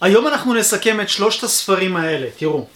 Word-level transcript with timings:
היום 0.00 0.26
אנחנו 0.26 0.54
נסכם 0.54 1.00
את 1.00 1.08
שלושת 1.08 1.42
הספרים 1.42 1.96
האלה, 1.96 2.26
תראו. 2.38 2.66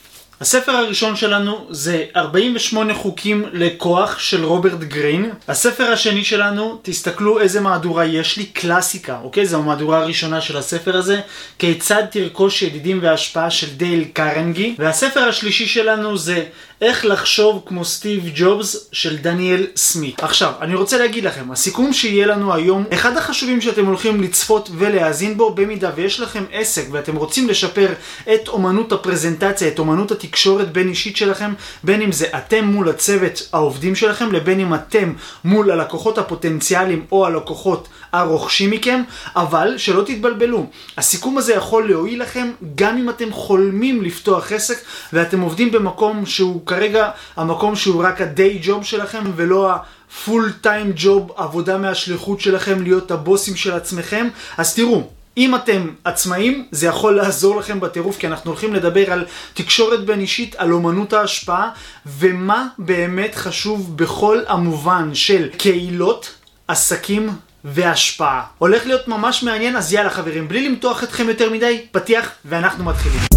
הספר 0.40 0.72
הראשון 0.72 1.16
שלנו 1.16 1.66
זה 1.70 2.04
48 2.16 2.94
חוקים 2.94 3.44
לכוח 3.52 4.18
של 4.18 4.44
רוברט 4.44 4.78
גרין. 4.78 5.30
הספר 5.48 5.84
השני 5.84 6.24
שלנו, 6.24 6.78
תסתכלו 6.82 7.40
איזה 7.40 7.60
מהדורה 7.60 8.04
יש 8.04 8.36
לי, 8.36 8.46
קלאסיקה, 8.46 9.18
אוקיי? 9.22 9.46
זו 9.46 9.56
המהדורה 9.56 9.98
הראשונה 9.98 10.40
של 10.40 10.56
הספר 10.56 10.96
הזה. 10.96 11.20
כיצד 11.58 12.02
תרכוש 12.10 12.62
ידידים 12.62 12.98
והשפעה 13.02 13.50
של 13.50 13.70
דייל 13.76 14.04
קרנגי. 14.12 14.74
והספר 14.78 15.20
השלישי 15.20 15.66
שלנו 15.66 16.18
זה 16.18 16.44
איך 16.82 17.04
לחשוב 17.04 17.62
כמו 17.66 17.84
סטיב 17.84 18.30
ג'ובס 18.34 18.88
של 18.92 19.16
דניאל 19.16 19.66
סמית. 19.76 20.22
עכשיו, 20.22 20.52
אני 20.60 20.74
רוצה 20.74 20.98
להגיד 20.98 21.24
לכם, 21.24 21.50
הסיכום 21.50 21.92
שיהיה 21.92 22.26
לנו 22.26 22.54
היום, 22.54 22.84
אחד 22.94 23.16
החשובים 23.16 23.60
שאתם 23.60 23.86
הולכים 23.86 24.22
לצפות 24.22 24.70
ולהאזין 24.78 25.36
בו, 25.36 25.54
במידה 25.54 25.90
ויש 25.94 26.20
לכם 26.20 26.44
עסק 26.52 26.84
ואתם 26.92 27.16
רוצים 27.16 27.48
לשפר 27.48 27.88
את 28.34 28.48
אומנות 28.48 28.92
הפרזנטציה, 28.92 29.68
את 29.68 29.78
אומנות 29.78 30.10
התקשורת 30.10 30.29
בין 30.72 30.88
אישית 30.88 31.16
שלכם, 31.16 31.52
בין 31.84 32.02
אם 32.02 32.12
זה 32.12 32.26
אתם 32.36 32.64
מול 32.64 32.88
הצוות 32.88 33.48
העובדים 33.52 33.94
שלכם, 33.96 34.32
לבין 34.32 34.60
אם 34.60 34.74
אתם 34.74 35.12
מול 35.44 35.70
הלקוחות 35.70 36.18
הפוטנציאליים 36.18 37.06
או 37.12 37.26
הלקוחות 37.26 37.88
הרוכשים 38.12 38.70
מכם, 38.70 39.02
אבל 39.36 39.74
שלא 39.76 40.02
תתבלבלו, 40.02 40.66
הסיכום 40.98 41.38
הזה 41.38 41.54
יכול 41.54 41.88
להועיל 41.88 42.22
לכם 42.22 42.50
גם 42.74 42.96
אם 42.96 43.10
אתם 43.10 43.32
חולמים 43.32 44.02
לפתוח 44.02 44.52
עסק 44.52 44.78
ואתם 45.12 45.40
עובדים 45.40 45.72
במקום 45.72 46.26
שהוא 46.26 46.66
כרגע 46.66 47.10
המקום 47.36 47.76
שהוא 47.76 48.04
רק 48.04 48.20
ה-day 48.20 48.66
job 48.66 48.82
שלכם 48.82 49.24
ולא 49.36 49.70
ה-full 49.70 50.64
time 50.64 51.02
job, 51.04 51.32
עבודה 51.36 51.78
מהשליחות 51.78 52.40
שלכם 52.40 52.82
להיות 52.82 53.10
הבוסים 53.10 53.56
של 53.56 53.72
עצמכם. 53.72 54.28
אז 54.58 54.74
תראו, 54.74 55.08
אם 55.36 55.54
אתם 55.54 55.88
עצמאים, 56.04 56.66
זה 56.70 56.86
יכול 56.86 57.16
לעזור 57.16 57.56
לכם 57.56 57.80
בטירוף, 57.80 58.18
כי 58.18 58.26
אנחנו 58.26 58.50
הולכים 58.50 58.74
לדבר 58.74 59.12
על 59.12 59.24
תקשורת 59.54 60.04
בין 60.04 60.20
אישית, 60.20 60.54
על 60.54 60.72
אומנות 60.72 61.12
ההשפעה, 61.12 61.70
ומה 62.06 62.66
באמת 62.78 63.34
חשוב 63.34 63.96
בכל 63.96 64.38
המובן 64.48 65.14
של 65.14 65.48
קהילות, 65.58 66.34
עסקים 66.68 67.30
והשפעה. 67.64 68.42
הולך 68.58 68.86
להיות 68.86 69.08
ממש 69.08 69.42
מעניין, 69.42 69.76
אז 69.76 69.92
יאללה 69.92 70.10
חברים, 70.10 70.48
בלי 70.48 70.68
למתוח 70.68 71.04
אתכם 71.04 71.28
יותר 71.28 71.50
מדי, 71.50 71.86
פתיח 71.92 72.30
ואנחנו 72.44 72.84
מתחילים. 72.84 73.29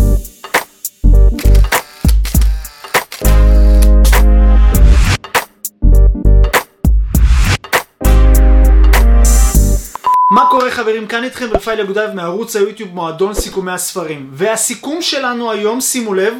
מה 10.34 10.46
קורה 10.50 10.72
חברים? 10.72 11.08
כאן 11.08 11.24
איתכם 11.24 11.48
רפאל 11.52 11.80
יגודב 11.80 12.10
מערוץ 12.14 12.56
היוטיוב 12.56 12.90
מועדון 12.94 13.34
סיכומי 13.34 13.72
הספרים. 13.72 14.30
והסיכום 14.34 15.02
שלנו 15.02 15.52
היום, 15.52 15.82
שימו 15.82 16.14
לב, 16.14 16.34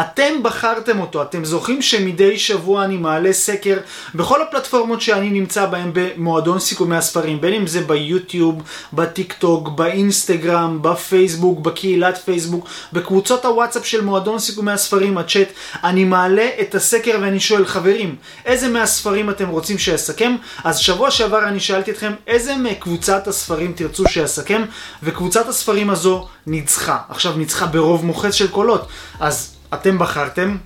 אתם 0.00 0.42
בחרתם 0.42 1.00
אותו. 1.00 1.22
אתם 1.22 1.44
זוכרים 1.44 1.82
שמדי 1.82 2.38
שבוע 2.38 2.84
אני 2.84 2.96
מעלה 2.96 3.32
סקר 3.32 3.78
בכל 4.14 4.42
הפלטפורמות 4.42 5.00
שאני 5.00 5.30
נמצא 5.30 5.66
בהן 5.66 5.90
במועדון 5.92 6.58
סיכומי 6.58 6.96
הספרים. 6.96 7.40
בין 7.40 7.54
אם 7.54 7.66
זה 7.66 7.80
ביוטיוב, 7.80 8.62
בטיק 8.92 9.32
טוק, 9.32 9.68
באינסטגרם, 9.68 10.78
בפייסבוק, 10.82 11.60
בקהילת 11.60 12.18
פייסבוק, 12.18 12.68
בקבוצות 12.92 13.44
הוואטסאפ 13.44 13.86
של 13.86 14.00
מועדון 14.00 14.38
סיכומי 14.38 14.72
הספרים, 14.72 15.18
הצ'אט. 15.18 15.48
אני 15.84 16.04
מעלה 16.04 16.48
את 16.60 16.74
הסקר 16.74 17.18
ואני 17.20 17.40
שואל, 17.40 17.66
חברים, 17.66 18.16
איזה 18.44 18.68
מהספרים 18.68 19.30
אתם 19.30 19.48
רוצים 19.48 19.78
שאסכם? 19.78 20.36
אז 20.64 20.78
שבוע 20.78 21.10
שעבר 21.10 21.48
אני 21.48 21.60
שאלתי 21.60 21.90
אתכם, 21.90 22.12
איזה 22.26 22.56
מקבוצת 22.56 23.28
הספרים 23.40 23.72
תרצו 23.72 24.08
שאסכם, 24.08 24.62
וקבוצת 25.02 25.48
הספרים 25.48 25.90
הזו 25.90 26.28
ניצחה. 26.46 26.98
עכשיו 27.08 27.36
ניצחה 27.36 27.66
ברוב 27.66 28.04
מוחץ 28.04 28.34
של 28.34 28.48
קולות. 28.50 28.88
אז 29.20 29.54
אתם 29.74 29.98
בחרתם, 29.98 30.56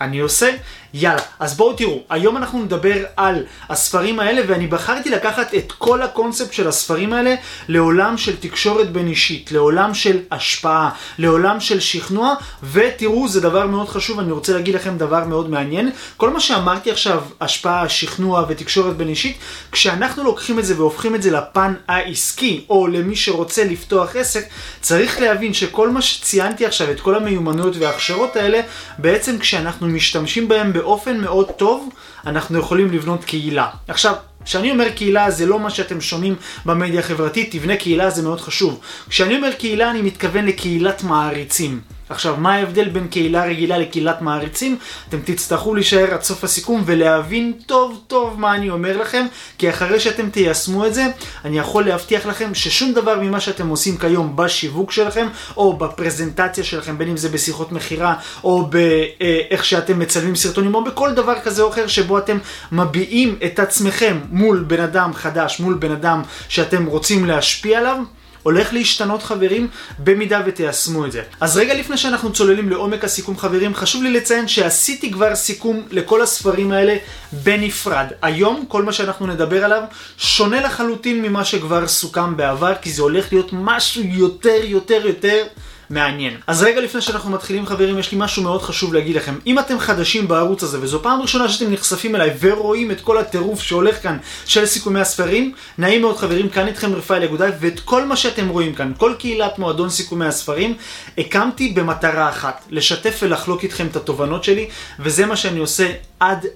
אני 0.00 0.18
עושה, 0.18 0.50
יאללה. 0.98 1.22
אז 1.38 1.56
בואו 1.56 1.72
תראו, 1.72 2.02
היום 2.10 2.36
אנחנו 2.36 2.62
נדבר 2.62 3.04
על 3.16 3.44
הספרים 3.68 4.20
האלה, 4.20 4.42
ואני 4.46 4.66
בחרתי 4.66 5.10
לקחת 5.10 5.54
את 5.54 5.72
כל 5.72 6.02
הקונספט 6.02 6.52
של 6.52 6.68
הספרים 6.68 7.12
האלה 7.12 7.34
לעולם 7.68 8.18
של 8.18 8.36
תקשורת 8.36 8.92
בין 8.92 9.08
אישית, 9.08 9.52
לעולם 9.52 9.94
של 9.94 10.18
השפעה, 10.30 10.90
לעולם 11.18 11.60
של 11.60 11.80
שכנוע, 11.80 12.34
ותראו, 12.72 13.28
זה 13.28 13.40
דבר 13.40 13.66
מאוד 13.66 13.88
חשוב, 13.88 14.18
אני 14.18 14.32
רוצה 14.32 14.52
להגיד 14.52 14.74
לכם 14.74 14.98
דבר 14.98 15.24
מאוד 15.24 15.50
מעניין. 15.50 15.90
כל 16.16 16.30
מה 16.30 16.40
שאמרתי 16.40 16.90
עכשיו, 16.90 17.22
השפעה, 17.40 17.88
שכנוע 17.88 18.44
ותקשורת 18.48 18.96
בין 18.96 19.08
אישית, 19.08 19.38
כשאנחנו 19.72 20.24
לוקחים 20.24 20.58
את 20.58 20.64
זה 20.64 20.74
והופכים 20.76 21.14
את 21.14 21.22
זה 21.22 21.30
לפן 21.30 21.74
העסקי, 21.88 22.64
או 22.70 22.86
למי 22.86 23.16
שרוצה 23.16 23.64
לפתוח 23.64 24.16
עסק, 24.16 24.44
צריך 24.80 25.20
להבין 25.20 25.54
שכל 25.54 25.90
מה 25.90 26.02
שציינתי 26.02 26.66
עכשיו, 26.66 26.90
את 26.90 27.00
כל 27.00 27.14
המיומנויות 27.14 27.76
וההכשרות 27.76 28.36
האלה, 28.36 28.60
בעצם 28.98 29.38
כשאנחנו 29.38 29.86
משתמשים 29.86 30.48
בהם 30.48 30.72
באופן 30.86 31.20
מאוד 31.20 31.50
טוב, 31.50 31.88
אנחנו 32.26 32.58
יכולים 32.58 32.90
לבנות 32.92 33.24
קהילה. 33.24 33.70
עכשיו, 33.88 34.14
כשאני 34.44 34.70
אומר 34.70 34.88
קהילה 34.90 35.30
זה 35.30 35.46
לא 35.46 35.58
מה 35.58 35.70
שאתם 35.70 36.00
שומעים 36.00 36.34
במדיה 36.66 37.00
החברתית, 37.00 37.56
תבנה 37.56 37.76
קהילה 37.76 38.10
זה 38.10 38.22
מאוד 38.22 38.40
חשוב. 38.40 38.80
כשאני 39.08 39.36
אומר 39.36 39.52
קהילה 39.52 39.90
אני 39.90 40.02
מתכוון 40.02 40.44
לקהילת 40.46 41.02
מעריצים. 41.02 41.80
עכשיו, 42.08 42.36
מה 42.38 42.54
ההבדל 42.54 42.88
בין 42.88 43.08
קהילה 43.08 43.44
רגילה 43.44 43.78
לקהילת 43.78 44.22
מעריצים? 44.22 44.78
אתם 45.08 45.18
תצטרכו 45.24 45.74
להישאר 45.74 46.14
עד 46.14 46.22
סוף 46.22 46.44
הסיכום 46.44 46.82
ולהבין 46.86 47.52
טוב 47.66 48.00
טוב 48.06 48.40
מה 48.40 48.54
אני 48.54 48.70
אומר 48.70 48.96
לכם, 48.96 49.26
כי 49.58 49.70
אחרי 49.70 50.00
שאתם 50.00 50.30
תיישמו 50.30 50.86
את 50.86 50.94
זה, 50.94 51.06
אני 51.44 51.58
יכול 51.58 51.84
להבטיח 51.84 52.26
לכם 52.26 52.54
ששום 52.54 52.92
דבר 52.92 53.20
ממה 53.20 53.40
שאתם 53.40 53.68
עושים 53.68 53.96
כיום 53.98 54.36
בשיווק 54.36 54.92
שלכם, 54.92 55.26
או 55.56 55.76
בפרזנטציה 55.76 56.64
שלכם, 56.64 56.98
בין 56.98 57.08
אם 57.08 57.16
זה 57.16 57.28
בשיחות 57.28 57.72
מכירה, 57.72 58.14
או 58.44 58.66
באיך 58.66 59.64
שאתם 59.64 59.98
מצלמים 59.98 60.36
סרטונים, 60.36 60.74
או 60.74 60.84
בכל 60.84 61.12
דבר 61.14 61.40
כזה 61.40 61.62
או 61.62 61.68
אחר 61.68 61.86
שבו 61.86 62.18
אתם 62.18 62.38
מביעים 62.72 63.38
את 63.44 63.58
עצמכם 63.58 64.20
מול 64.30 64.64
בן 64.66 64.80
אדם 64.80 65.14
חדש, 65.14 65.60
מול 65.60 65.74
בן 65.74 65.92
אדם 65.92 66.22
שאתם 66.48 66.86
רוצים 66.86 67.24
להשפיע 67.24 67.78
עליו, 67.78 67.96
הולך 68.46 68.72
להשתנות 68.72 69.22
חברים, 69.22 69.68
במידה 69.98 70.42
ותיישמו 70.46 71.06
את 71.06 71.12
זה. 71.12 71.22
אז 71.40 71.56
רגע 71.56 71.74
לפני 71.74 71.96
שאנחנו 71.96 72.32
צוללים 72.32 72.68
לעומק 72.68 73.04
הסיכום 73.04 73.38
חברים, 73.38 73.74
חשוב 73.74 74.02
לי 74.02 74.10
לציין 74.10 74.48
שעשיתי 74.48 75.12
כבר 75.12 75.34
סיכום 75.34 75.82
לכל 75.90 76.22
הספרים 76.22 76.72
האלה 76.72 76.96
בנפרד. 77.32 78.06
היום 78.22 78.64
כל 78.68 78.82
מה 78.82 78.92
שאנחנו 78.92 79.26
נדבר 79.26 79.64
עליו 79.64 79.82
שונה 80.18 80.60
לחלוטין 80.60 81.22
ממה 81.22 81.44
שכבר 81.44 81.88
סוכם 81.88 82.36
בעבר, 82.36 82.72
כי 82.82 82.90
זה 82.90 83.02
הולך 83.02 83.32
להיות 83.32 83.50
משהו 83.52 84.02
יותר 84.04 84.60
יותר 84.64 85.06
יותר... 85.06 85.44
מעניין. 85.90 86.36
אז 86.46 86.62
רגע 86.62 86.80
לפני 86.80 87.00
שאנחנו 87.00 87.30
מתחילים 87.30 87.66
חברים, 87.66 87.98
יש 87.98 88.12
לי 88.12 88.18
משהו 88.20 88.42
מאוד 88.42 88.62
חשוב 88.62 88.94
להגיד 88.94 89.16
לכם. 89.16 89.38
אם 89.46 89.58
אתם 89.58 89.78
חדשים 89.78 90.28
בערוץ 90.28 90.62
הזה, 90.62 90.78
וזו 90.80 91.02
פעם 91.02 91.22
ראשונה 91.22 91.48
שאתם 91.48 91.72
נחשפים 91.72 92.14
אליי 92.14 92.30
ורואים 92.40 92.90
את 92.90 93.00
כל 93.00 93.18
הטירוף 93.18 93.62
שהולך 93.62 94.02
כאן 94.02 94.18
של 94.46 94.66
סיכומי 94.66 95.00
הספרים, 95.00 95.52
נעים 95.78 96.00
מאוד 96.00 96.16
חברים, 96.16 96.48
כאן 96.48 96.66
איתכם 96.66 96.94
רפאל 96.94 97.22
יגודאי, 97.22 97.50
ואת 97.60 97.80
כל 97.80 98.04
מה 98.04 98.16
שאתם 98.16 98.48
רואים 98.48 98.74
כאן, 98.74 98.92
כל 98.98 99.12
קהילת 99.18 99.58
מועדון 99.58 99.90
סיכומי 99.90 100.26
הספרים, 100.26 100.74
הקמתי 101.18 101.72
במטרה 101.72 102.28
אחת, 102.28 102.64
לשתף 102.70 103.18
ולחלוק 103.22 103.62
איתכם 103.62 103.86
את 103.86 103.96
התובנות 103.96 104.44
שלי, 104.44 104.68
וזה 104.98 105.26
מה 105.26 105.36
שאני 105.36 105.58
עושה 105.58 105.92
עד 106.20 106.46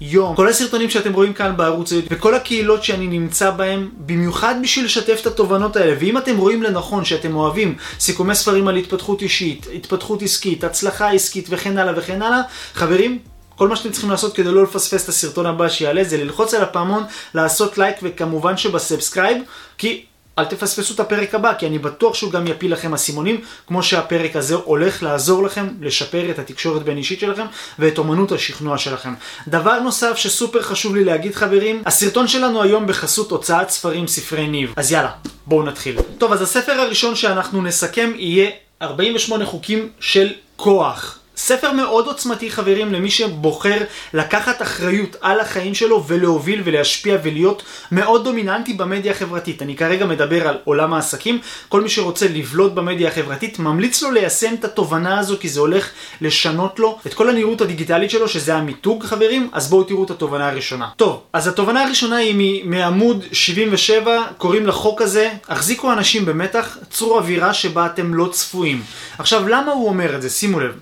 היום. 0.00 0.36
כל 0.36 0.48
הסרטונים 0.48 0.90
שאתם 0.90 1.12
רואים 1.12 1.32
כאן 1.32 1.56
בערוץ 1.56 1.92
הזה, 1.92 2.02
וכל 2.10 2.34
הקהילות 2.34 2.84
שאני 2.84 3.06
נמצא 3.06 3.50
בהם, 3.50 3.90
במיוחד 3.96 4.54
בשביל 4.62 4.84
לשתף 4.84 5.18
את 5.22 5.26
התובנות 5.26 5.76
האלה, 5.76 5.96
ואם 6.00 6.18
אתם 6.18 6.36
רואים 6.36 6.62
לנכון 6.62 7.04
שאתם 7.04 7.36
אוהבים 7.36 7.76
סיכומי 8.00 8.34
ספרים 8.34 8.68
על 8.68 8.76
התפתחות 8.76 9.22
אישית, 9.22 9.66
התפתחות 9.74 10.22
עסקית, 10.22 10.64
הצלחה 10.64 11.10
עסקית 11.10 11.46
וכן 11.50 11.78
הלאה 11.78 11.94
וכן 11.96 12.22
הלאה, 12.22 12.40
חברים, 12.74 13.18
כל 13.56 13.68
מה 13.68 13.76
שאתם 13.76 13.90
צריכים 13.90 14.10
לעשות 14.10 14.36
כדי 14.36 14.50
לא 14.50 14.62
לפספס 14.62 15.04
את 15.04 15.08
הסרטון 15.08 15.46
הבא 15.46 15.68
שיעלה 15.68 16.04
זה 16.04 16.16
ללחוץ 16.16 16.54
על 16.54 16.62
הפעמון, 16.62 17.04
לעשות 17.34 17.78
לייק 17.78 17.96
וכמובן 18.02 18.56
שב 18.56 18.76
subscribe, 18.76 19.42
כי 19.78 20.04
אל 20.38 20.44
תפספסו 20.44 20.94
את 20.94 21.00
הפרק 21.00 21.34
הבא, 21.34 21.52
כי 21.58 21.66
אני 21.66 21.78
בטוח 21.78 22.14
שהוא 22.14 22.32
גם 22.32 22.46
יפיל 22.46 22.72
לכם 22.72 22.94
אסימונים, 22.94 23.40
כמו 23.66 23.82
שהפרק 23.82 24.36
הזה 24.36 24.54
הולך 24.54 25.02
לעזור 25.02 25.42
לכם 25.42 25.68
לשפר 25.80 26.30
את 26.30 26.38
התקשורת 26.38 26.82
בין 26.82 26.96
אישית 26.96 27.20
שלכם 27.20 27.46
ואת 27.78 27.98
אומנות 27.98 28.32
השכנוע 28.32 28.78
שלכם. 28.78 29.14
דבר 29.48 29.80
נוסף 29.80 30.16
שסופר 30.16 30.62
חשוב 30.62 30.96
לי 30.96 31.04
להגיד 31.04 31.34
חברים, 31.34 31.82
הסרטון 31.86 32.28
שלנו 32.28 32.62
היום 32.62 32.86
בחסות 32.86 33.30
הוצאת 33.30 33.70
ספרים 33.70 34.06
ספרי 34.06 34.46
ניב. 34.46 34.72
אז 34.76 34.92
יאללה, 34.92 35.10
בואו 35.46 35.62
נתחיל. 35.62 35.96
טוב, 36.18 36.32
אז 36.32 36.42
הספר 36.42 36.72
הראשון 36.72 37.14
שאנחנו 37.14 37.62
נסכם 37.62 38.12
יהיה 38.16 38.50
48 38.82 39.44
חוקים 39.46 39.88
של 40.00 40.32
כוח. 40.56 41.17
ספר 41.38 41.72
מאוד 41.72 42.06
עוצמתי 42.06 42.50
חברים 42.50 42.92
למי 42.92 43.10
שבוחר 43.10 43.78
לקחת 44.14 44.62
אחריות 44.62 45.16
על 45.20 45.40
החיים 45.40 45.74
שלו 45.74 46.04
ולהוביל 46.06 46.62
ולהשפיע 46.64 47.18
ולהיות 47.22 47.62
מאוד 47.92 48.24
דומיננטי 48.24 48.72
במדיה 48.74 49.12
החברתית. 49.12 49.62
אני 49.62 49.76
כרגע 49.76 50.06
מדבר 50.06 50.48
על 50.48 50.58
עולם 50.64 50.94
העסקים, 50.94 51.38
כל 51.68 51.80
מי 51.80 51.88
שרוצה 51.88 52.26
לבלוט 52.28 52.72
במדיה 52.72 53.08
החברתית 53.08 53.58
ממליץ 53.58 54.02
לו 54.02 54.10
ליישם 54.10 54.54
את 54.54 54.64
התובנה 54.64 55.18
הזו 55.18 55.36
כי 55.40 55.48
זה 55.48 55.60
הולך 55.60 55.90
לשנות 56.20 56.78
לו 56.78 56.98
את 57.06 57.14
כל 57.14 57.28
הנראות 57.28 57.60
הדיגיטלית 57.60 58.10
שלו 58.10 58.28
שזה 58.28 58.54
המיתוג 58.54 59.04
חברים, 59.04 59.50
אז 59.52 59.70
בואו 59.70 59.84
תראו 59.84 60.04
את 60.04 60.10
התובנה 60.10 60.48
הראשונה. 60.48 60.88
טוב, 60.96 61.22
אז 61.32 61.48
התובנה 61.48 61.84
הראשונה 61.84 62.16
היא 62.16 62.64
מעמוד 62.64 63.24
77, 63.32 64.22
קוראים 64.38 64.66
לחוק 64.66 65.02
הזה, 65.02 65.30
החזיקו 65.48 65.92
אנשים 65.92 66.24
במתח, 66.24 66.78
צרו 66.90 67.18
אווירה 67.18 67.54
שבה 67.54 67.86
אתם 67.86 68.14
לא 68.14 68.28
צפויים. 68.32 68.82
עכשיו 69.18 69.48
למה 69.48 69.72
הוא 69.72 69.88
אומר 69.88 70.16
את 70.16 70.22
זה? 70.22 70.30
שימו 70.30 70.60
לב. 70.60 70.72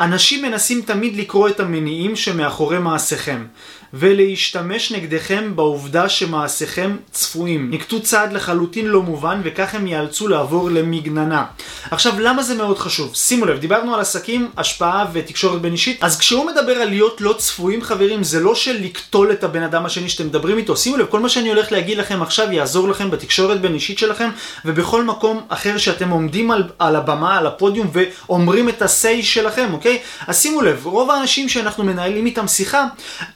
אנשים 0.00 0.42
מנסים 0.42 0.82
תמיד 0.82 1.16
לקרוא 1.16 1.48
את 1.48 1.60
המניעים 1.60 2.16
שמאחורי 2.16 2.78
מעשיכם. 2.78 3.44
ולהשתמש 3.92 4.92
נגדכם 4.92 5.56
בעובדה 5.56 6.08
שמעשיכם 6.08 6.96
צפויים. 7.10 7.70
נקטו 7.70 8.02
צעד 8.02 8.32
לחלוטין 8.32 8.86
לא 8.86 9.02
מובן 9.02 9.40
וכך 9.44 9.74
הם 9.74 9.86
ייאלצו 9.86 10.28
לעבור 10.28 10.70
למגננה. 10.70 11.44
עכשיו 11.90 12.20
למה 12.20 12.42
זה 12.42 12.54
מאוד 12.54 12.78
חשוב? 12.78 13.14
שימו 13.14 13.44
לב, 13.44 13.58
דיברנו 13.58 13.94
על 13.94 14.00
עסקים, 14.00 14.50
השפעה 14.56 15.06
ותקשורת 15.12 15.60
בין 15.60 15.72
אישית, 15.72 16.04
אז 16.04 16.18
כשהוא 16.18 16.46
מדבר 16.46 16.72
על 16.72 16.88
להיות 16.88 17.20
לא 17.20 17.34
צפויים 17.38 17.82
חברים, 17.82 18.24
זה 18.24 18.40
לא 18.40 18.54
של 18.54 18.76
לקטול 18.82 19.32
את 19.32 19.44
הבן 19.44 19.62
אדם 19.62 19.86
השני 19.86 20.08
שאתם 20.08 20.26
מדברים 20.26 20.58
איתו. 20.58 20.76
שימו 20.76 20.96
לב, 20.96 21.06
כל 21.06 21.20
מה 21.20 21.28
שאני 21.28 21.48
הולך 21.48 21.72
להגיד 21.72 21.98
לכם 21.98 22.22
עכשיו 22.22 22.52
יעזור 22.52 22.88
לכם 22.88 23.10
בתקשורת 23.10 23.60
בין 23.60 23.74
אישית 23.74 23.98
שלכם 23.98 24.30
ובכל 24.64 25.04
מקום 25.04 25.40
אחר 25.48 25.78
שאתם 25.78 26.10
עומדים 26.10 26.50
על, 26.50 26.62
על 26.78 26.96
הבמה, 26.96 27.38
על 27.38 27.46
הפודיום 27.46 27.90
ואומרים 27.92 28.68
את 28.68 28.82
ה-say 28.82 29.22
שלכם, 29.22 29.68
אוקיי? 29.72 29.98
אז 30.26 30.42
שימו 30.42 30.62
לב, 30.62 30.86
רוב 30.86 31.10
האנשים 31.10 31.48
שאנחנו 31.48 31.84
מנהלים 31.84 32.26
איתם 32.26 32.48
שיחה, 32.48 32.84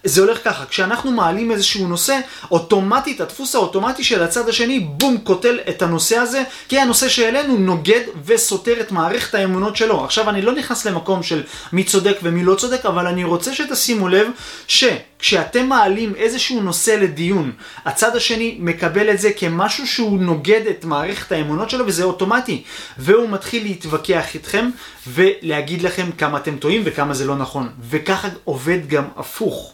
זה 0.04 0.20
הולך 0.20 0.41
ככה, 0.44 0.66
כשאנחנו 0.66 1.10
מעלים 1.10 1.50
איזשהו 1.50 1.88
נושא, 1.88 2.18
אוטומטית, 2.50 3.20
הדפוס 3.20 3.54
האוטומטי 3.54 4.04
של 4.04 4.22
הצד 4.22 4.48
השני, 4.48 4.80
בום, 4.80 5.18
קוטל 5.18 5.58
את 5.68 5.82
הנושא 5.82 6.16
הזה, 6.16 6.42
כי 6.68 6.78
הנושא 6.78 7.08
שהעלינו 7.08 7.56
נוגד 7.56 8.00
וסותר 8.24 8.80
את 8.80 8.92
מערכת 8.92 9.34
האמונות 9.34 9.76
שלו. 9.76 10.04
עכשיו, 10.04 10.30
אני 10.30 10.42
לא 10.42 10.54
נכנס 10.54 10.86
למקום 10.86 11.22
של 11.22 11.42
מי 11.72 11.84
צודק 11.84 12.16
ומי 12.22 12.44
לא 12.44 12.54
צודק, 12.54 12.86
אבל 12.86 13.06
אני 13.06 13.24
רוצה 13.24 13.54
שתשימו 13.54 14.08
לב 14.08 14.26
שכשאתם 14.68 15.66
מעלים 15.66 16.14
איזשהו 16.16 16.62
נושא 16.62 16.90
לדיון, 16.90 17.52
הצד 17.84 18.16
השני 18.16 18.56
מקבל 18.60 19.10
את 19.10 19.18
זה 19.18 19.32
כמשהו 19.32 19.86
שהוא 19.86 20.18
נוגד 20.18 20.60
את 20.70 20.84
מערכת 20.84 21.32
האמונות 21.32 21.70
שלו, 21.70 21.86
וזה 21.86 22.04
אוטומטי. 22.04 22.62
והוא 22.98 23.28
מתחיל 23.28 23.62
להתווכח 23.62 24.34
איתכם 24.34 24.70
ולהגיד 25.06 25.82
לכם 25.82 26.10
כמה 26.18 26.38
אתם 26.38 26.56
טועים 26.56 26.82
וכמה 26.84 27.14
זה 27.14 27.24
לא 27.24 27.36
נכון. 27.36 27.68
וככה 27.90 28.28
עובד 28.44 28.88
גם 28.88 29.04
הפוך. 29.16 29.72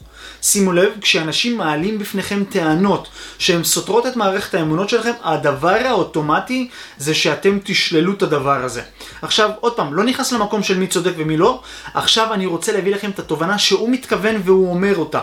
שימו 0.51 0.73
לב, 0.73 0.93
כשאנשים 1.01 1.57
מעלים 1.57 1.99
בפניכם 1.99 2.45
טענות 2.45 3.09
שהן 3.39 3.65
סותרות 3.65 4.07
את 4.07 4.17
מערכת 4.17 4.55
האמונות 4.55 4.89
שלכם, 4.89 5.13
הדבר 5.23 5.79
האוטומטי 5.85 6.69
זה 6.99 7.15
שאתם 7.15 7.59
תשללו 7.65 8.13
את 8.13 8.23
הדבר 8.23 8.65
הזה. 8.65 8.83
עכשיו, 9.23 9.51
עוד 9.61 9.77
פעם, 9.77 9.95
לא 9.95 10.05
נכנס 10.05 10.33
למקום 10.33 10.63
של 10.63 10.79
מי 10.79 10.87
צודק 10.87 11.13
ומי 11.17 11.37
לא, 11.37 11.63
עכשיו 11.95 12.35
אני 12.35 12.47
רוצה 12.47 12.73
להביא 12.73 12.95
לכם 12.95 13.11
את 13.11 13.19
התובנה 13.19 13.59
שהוא 13.59 13.91
מתכוון 13.91 14.41
והוא 14.45 14.71
אומר 14.71 14.97
אותה. 14.97 15.21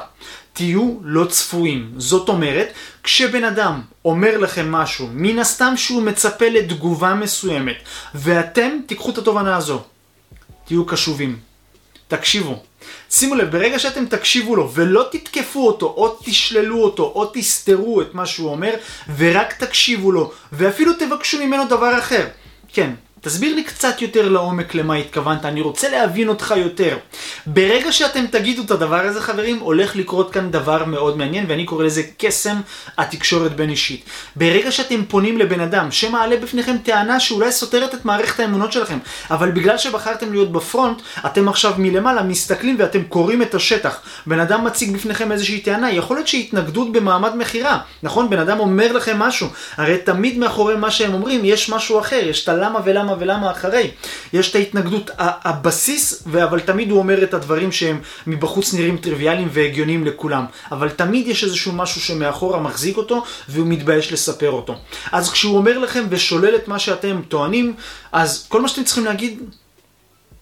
תהיו 0.53 0.97
לא 1.01 1.25
צפויים. 1.25 1.91
זאת 1.97 2.29
אומרת, 2.29 2.67
כשבן 3.03 3.43
אדם 3.43 3.81
אומר 4.05 4.37
לכם 4.37 4.71
משהו, 4.71 5.09
מן 5.11 5.39
הסתם 5.39 5.73
שהוא 5.77 6.01
מצפה 6.01 6.49
לתגובה 6.49 7.13
מסוימת, 7.13 7.77
ואתם 8.15 8.71
תיקחו 8.87 9.09
את 9.11 9.17
התובנה 9.17 9.55
הזו. 9.55 9.83
תהיו 10.65 10.85
קשובים. 10.85 11.39
תקשיבו. 12.07 12.63
שימו 13.09 13.35
לב, 13.35 13.51
ברגע 13.51 13.79
שאתם 13.79 14.05
תקשיבו 14.05 14.55
לו 14.55 14.71
ולא 14.73 15.05
תתקפו 15.11 15.67
אותו, 15.67 15.85
או 15.85 16.17
תשללו 16.23 16.83
אותו, 16.83 17.03
או 17.15 17.31
תסתרו 17.33 18.01
את 18.01 18.13
מה 18.13 18.25
שהוא 18.25 18.49
אומר, 18.49 18.73
ורק 19.17 19.53
תקשיבו 19.53 20.11
לו, 20.11 20.31
ואפילו 20.51 20.93
תבקשו 20.93 21.45
ממנו 21.45 21.65
דבר 21.65 21.99
אחר. 21.99 22.27
כן, 22.73 22.91
תסביר 23.25 23.55
לי 23.55 23.63
קצת 23.63 24.01
יותר 24.01 24.29
לעומק 24.29 24.75
למה 24.75 24.95
התכוונת, 24.95 25.45
אני 25.45 25.61
רוצה 25.61 25.89
להבין 25.89 26.29
אותך 26.29 26.53
יותר. 26.57 26.97
ברגע 27.45 27.91
שאתם 27.91 28.25
תגידו 28.27 28.63
את 28.63 28.71
הדבר 28.71 28.99
הזה 28.99 29.21
חברים, 29.21 29.59
הולך 29.59 29.95
לקרות 29.95 30.33
כאן 30.33 30.51
דבר 30.51 30.85
מאוד 30.85 31.17
מעניין 31.17 31.45
ואני 31.47 31.65
קורא 31.65 31.83
לזה 31.83 32.03
קסם 32.17 32.55
התקשורת 32.97 33.55
בין 33.55 33.69
אישית. 33.69 34.03
ברגע 34.35 34.71
שאתם 34.71 35.05
פונים 35.05 35.37
לבן 35.37 35.59
אדם 35.59 35.91
שמעלה 35.91 36.37
בפניכם 36.37 36.75
טענה 36.83 37.19
שאולי 37.19 37.51
סותרת 37.51 37.93
את 37.93 38.05
מערכת 38.05 38.39
האמונות 38.39 38.71
שלכם, 38.71 38.97
אבל 39.31 39.51
בגלל 39.51 39.77
שבחרתם 39.77 40.31
להיות 40.31 40.51
בפרונט, 40.51 41.01
אתם 41.25 41.47
עכשיו 41.49 41.73
מלמעלה 41.77 42.23
מסתכלים 42.23 42.75
ואתם 42.79 43.03
קוראים 43.03 43.41
את 43.41 43.55
השטח. 43.55 43.99
בן 44.27 44.39
אדם 44.39 44.63
מציג 44.65 44.91
בפניכם 44.91 45.31
איזושהי 45.31 45.59
טענה, 45.59 45.91
יכול 45.91 46.17
להיות 46.17 46.27
שהתנגדות 46.27 46.91
במעמד 46.91 47.35
מכירה, 47.35 47.79
נכון? 48.03 48.29
בן 48.29 48.39
אדם 48.39 48.59
אומר 48.59 48.91
לכם 48.91 49.19
משהו, 49.19 49.47
הרי 49.77 49.97
תמיד 49.97 50.37
מאחורי 50.37 50.75
מה 50.75 50.91
שהם 50.91 51.13
אומרים 51.13 51.45
יש 51.45 51.69
משהו 51.69 51.99
אחר, 51.99 52.21
יש 52.23 52.43
את 52.43 52.49
הלמה 52.49 52.79
ולמה 52.85 53.14
ולמה 53.19 53.51
אחרי. 53.51 53.91
יש 54.33 54.49
את 54.49 54.55
ההתנגדות, 54.55 55.11
הבסיס, 55.17 56.27
אבל 56.43 56.59
תמיד 56.59 56.91
הוא 56.91 56.99
אומר 56.99 57.23
את 57.23 57.33
הדברים 57.33 57.71
שהם 57.71 57.99
מבחוץ 58.27 58.73
נראים 58.73 58.97
טריוויאליים 58.97 59.47
והגיוניים 59.51 60.05
לכולם. 60.05 60.45
אבל 60.71 60.89
תמיד 60.89 61.27
יש 61.27 61.43
איזשהו 61.43 61.71
משהו 61.71 62.01
שמאחורה 62.01 62.59
מחזיק 62.59 62.97
אותו, 62.97 63.23
והוא 63.49 63.67
מתבייש 63.67 64.13
לספר 64.13 64.51
אותו. 64.51 64.75
אז 65.11 65.29
כשהוא 65.29 65.57
אומר 65.57 65.77
לכם 65.77 66.05
ושולל 66.09 66.55
את 66.55 66.67
מה 66.67 66.79
שאתם 66.79 67.21
טוענים, 67.27 67.73
אז 68.11 68.45
כל 68.49 68.61
מה 68.61 68.67
שאתם 68.67 68.83
צריכים 68.83 69.05
להגיד, 69.05 69.39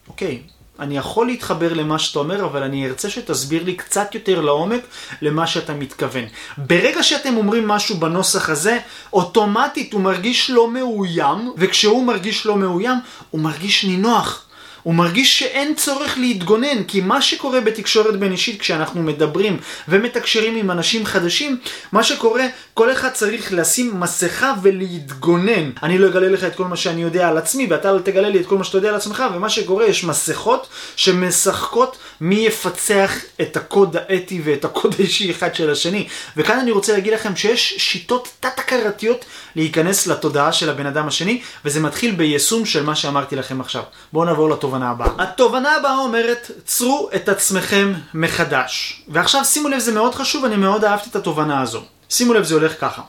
אוקיי, 0.08 0.42
אני 0.80 0.98
יכול 0.98 1.28
להתחבר 1.28 1.74
למה 1.74 2.00
שאתה 2.00 2.20
אומר, 2.20 2.46
אבל 2.46 2.64
אני 2.64 2.88
ארצה 2.88 3.10
שתסביר 3.10 3.64
לי 3.64 3.76
קצת 3.76 4.16
יותר 4.16 4.42
לעומק 4.42 4.82
למה 5.22 5.48
שאתה 5.48 5.74
מתכוון. 5.74 6.24
ברגע 6.58 7.04
שאתם 7.04 7.38
אומרים 7.38 7.68
משהו 7.68 7.98
בנוסח 7.98 8.50
הזה, 8.50 8.80
אוטומטית 9.14 9.94
הוא 9.94 10.02
מרגיש 10.02 10.50
לא 10.50 10.72
מאוים, 10.72 11.54
וכשהוא 11.58 12.06
מרגיש 12.06 12.46
לא 12.46 12.56
מאוים, 12.56 12.98
הוא 13.30 13.42
מרגיש 13.42 13.86
נינוח. 13.86 14.46
הוא 14.84 14.96
מרגיש 14.96 15.40
שאין 15.40 15.76
צורך 15.76 16.18
להתגונן, 16.18 16.84
כי 16.84 17.02
מה 17.02 17.22
שקורה 17.22 17.62
בתקשורת 17.62 18.20
בין 18.20 18.32
אישית 18.32 18.60
כשאנחנו 18.60 19.04
מדברים 19.04 19.58
ומתקשרים 19.88 20.56
עם 20.56 20.72
אנשים 20.72 21.06
חדשים, 21.06 21.58
מה 21.92 22.04
שקורה, 22.04 22.46
כל 22.74 22.92
אחד 22.92 23.10
צריך 23.10 23.54
לשים 23.54 24.00
מסכה 24.00 24.54
ולהתגונן. 24.62 25.70
אני 25.84 25.98
לא 25.98 26.08
אגלה 26.08 26.30
לך 26.30 26.44
את 26.44 26.56
כל 26.56 26.66
מה 26.66 26.76
שאני 26.76 27.02
יודע 27.02 27.28
על 27.28 27.38
עצמי, 27.38 27.68
ואתה 27.70 27.92
לא 27.92 28.00
תגלה 28.00 28.30
לי 28.30 28.42
את 28.42 28.46
כל 28.46 28.58
מה 28.58 28.64
שאתה 28.64 28.78
יודע 28.78 28.90
על 28.90 28.96
עצמך, 28.96 29.24
ומה 29.36 29.50
שקורה, 29.50 29.86
יש 29.86 30.04
מסכות 30.04 30.68
שמשחקות 30.96 31.98
מי 32.22 32.36
יפצח 32.36 33.12
את 33.42 33.58
הקוד 33.58 33.98
האתי 33.98 34.42
ואת 34.44 34.66
הקוד 34.66 34.96
האישי 35.00 35.32
אחד 35.32 35.56
של 35.56 35.70
השני. 35.70 36.08
וכאן 36.38 36.60
אני 36.60 36.72
רוצה 36.72 36.94
להגיד 36.94 37.14
לכם 37.14 37.36
שיש 37.36 37.76
שיטות 37.78 38.28
תת-הכרתיות 38.40 39.26
להיכנס 39.56 40.08
לתודעה 40.08 40.52
של 40.52 40.70
הבן 40.70 40.86
אדם 40.86 41.08
השני, 41.08 41.42
וזה 41.66 41.80
מתחיל 41.80 42.16
ביישום 42.16 42.66
של 42.66 42.84
מה 42.84 42.96
שאמרתי 42.96 43.36
לכם 43.36 43.62
עכשיו. 43.62 43.84
בואו 44.14 44.26
נעבור 44.26 44.50
לתובנה 44.50 44.73
הבאה. 44.82 45.08
התובנה 45.18 45.76
הבאה 45.76 45.98
אומרת, 45.98 46.52
צרו 46.66 47.10
את 47.16 47.30
עצמכם 47.30 47.94
מחדש. 48.14 49.04
ועכשיו 49.08 49.46
שימו 49.46 49.70
לב, 49.70 49.80
זה 49.80 49.92
מאוד 49.92 50.16
חשוב, 50.16 50.46
אני 50.46 50.56
מאוד 50.56 50.86
אהבתי 50.86 51.10
את 51.10 51.16
התובנה 51.16 51.62
הזו. 51.62 51.82
שימו 52.10 52.34
לב, 52.34 52.44
זה 52.44 52.54
הולך 52.56 52.82
ככה. 52.82 53.02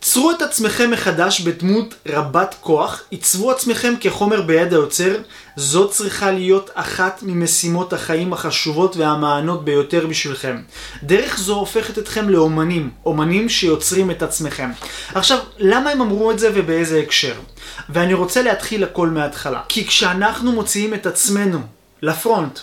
צרו 0.00 0.30
את 0.30 0.42
עצמכם 0.42 0.90
מחדש 0.90 1.40
בדמות 1.40 1.94
רבת 2.08 2.54
כוח, 2.60 3.02
עיצבו 3.10 3.50
עצמכם 3.50 3.94
כחומר 4.00 4.42
ביד 4.42 4.72
היוצר, 4.72 5.16
זו 5.56 5.88
צריכה 5.88 6.30
להיות 6.30 6.70
אחת 6.74 7.18
ממשימות 7.22 7.92
החיים 7.92 8.32
החשובות 8.32 8.96
והמענות 8.96 9.64
ביותר 9.64 10.06
בשבילכם. 10.06 10.62
דרך 11.02 11.38
זו 11.38 11.54
הופכת 11.54 11.98
אתכם 11.98 12.28
לאומנים, 12.28 12.90
אומנים 13.06 13.48
שיוצרים 13.48 14.10
את 14.10 14.22
עצמכם. 14.22 14.70
עכשיו, 15.14 15.38
למה 15.58 15.90
הם 15.90 16.00
אמרו 16.00 16.30
את 16.30 16.38
זה 16.38 16.50
ובאיזה 16.54 17.00
הקשר? 17.00 17.34
ואני 17.88 18.14
רוצה 18.14 18.42
להתחיל 18.42 18.84
הכל 18.84 19.08
מההתחלה. 19.08 19.60
כי 19.68 19.86
כשאנחנו 19.86 20.52
מוציאים 20.52 20.94
את 20.94 21.06
עצמנו 21.06 21.58
לפרונט, 22.02 22.58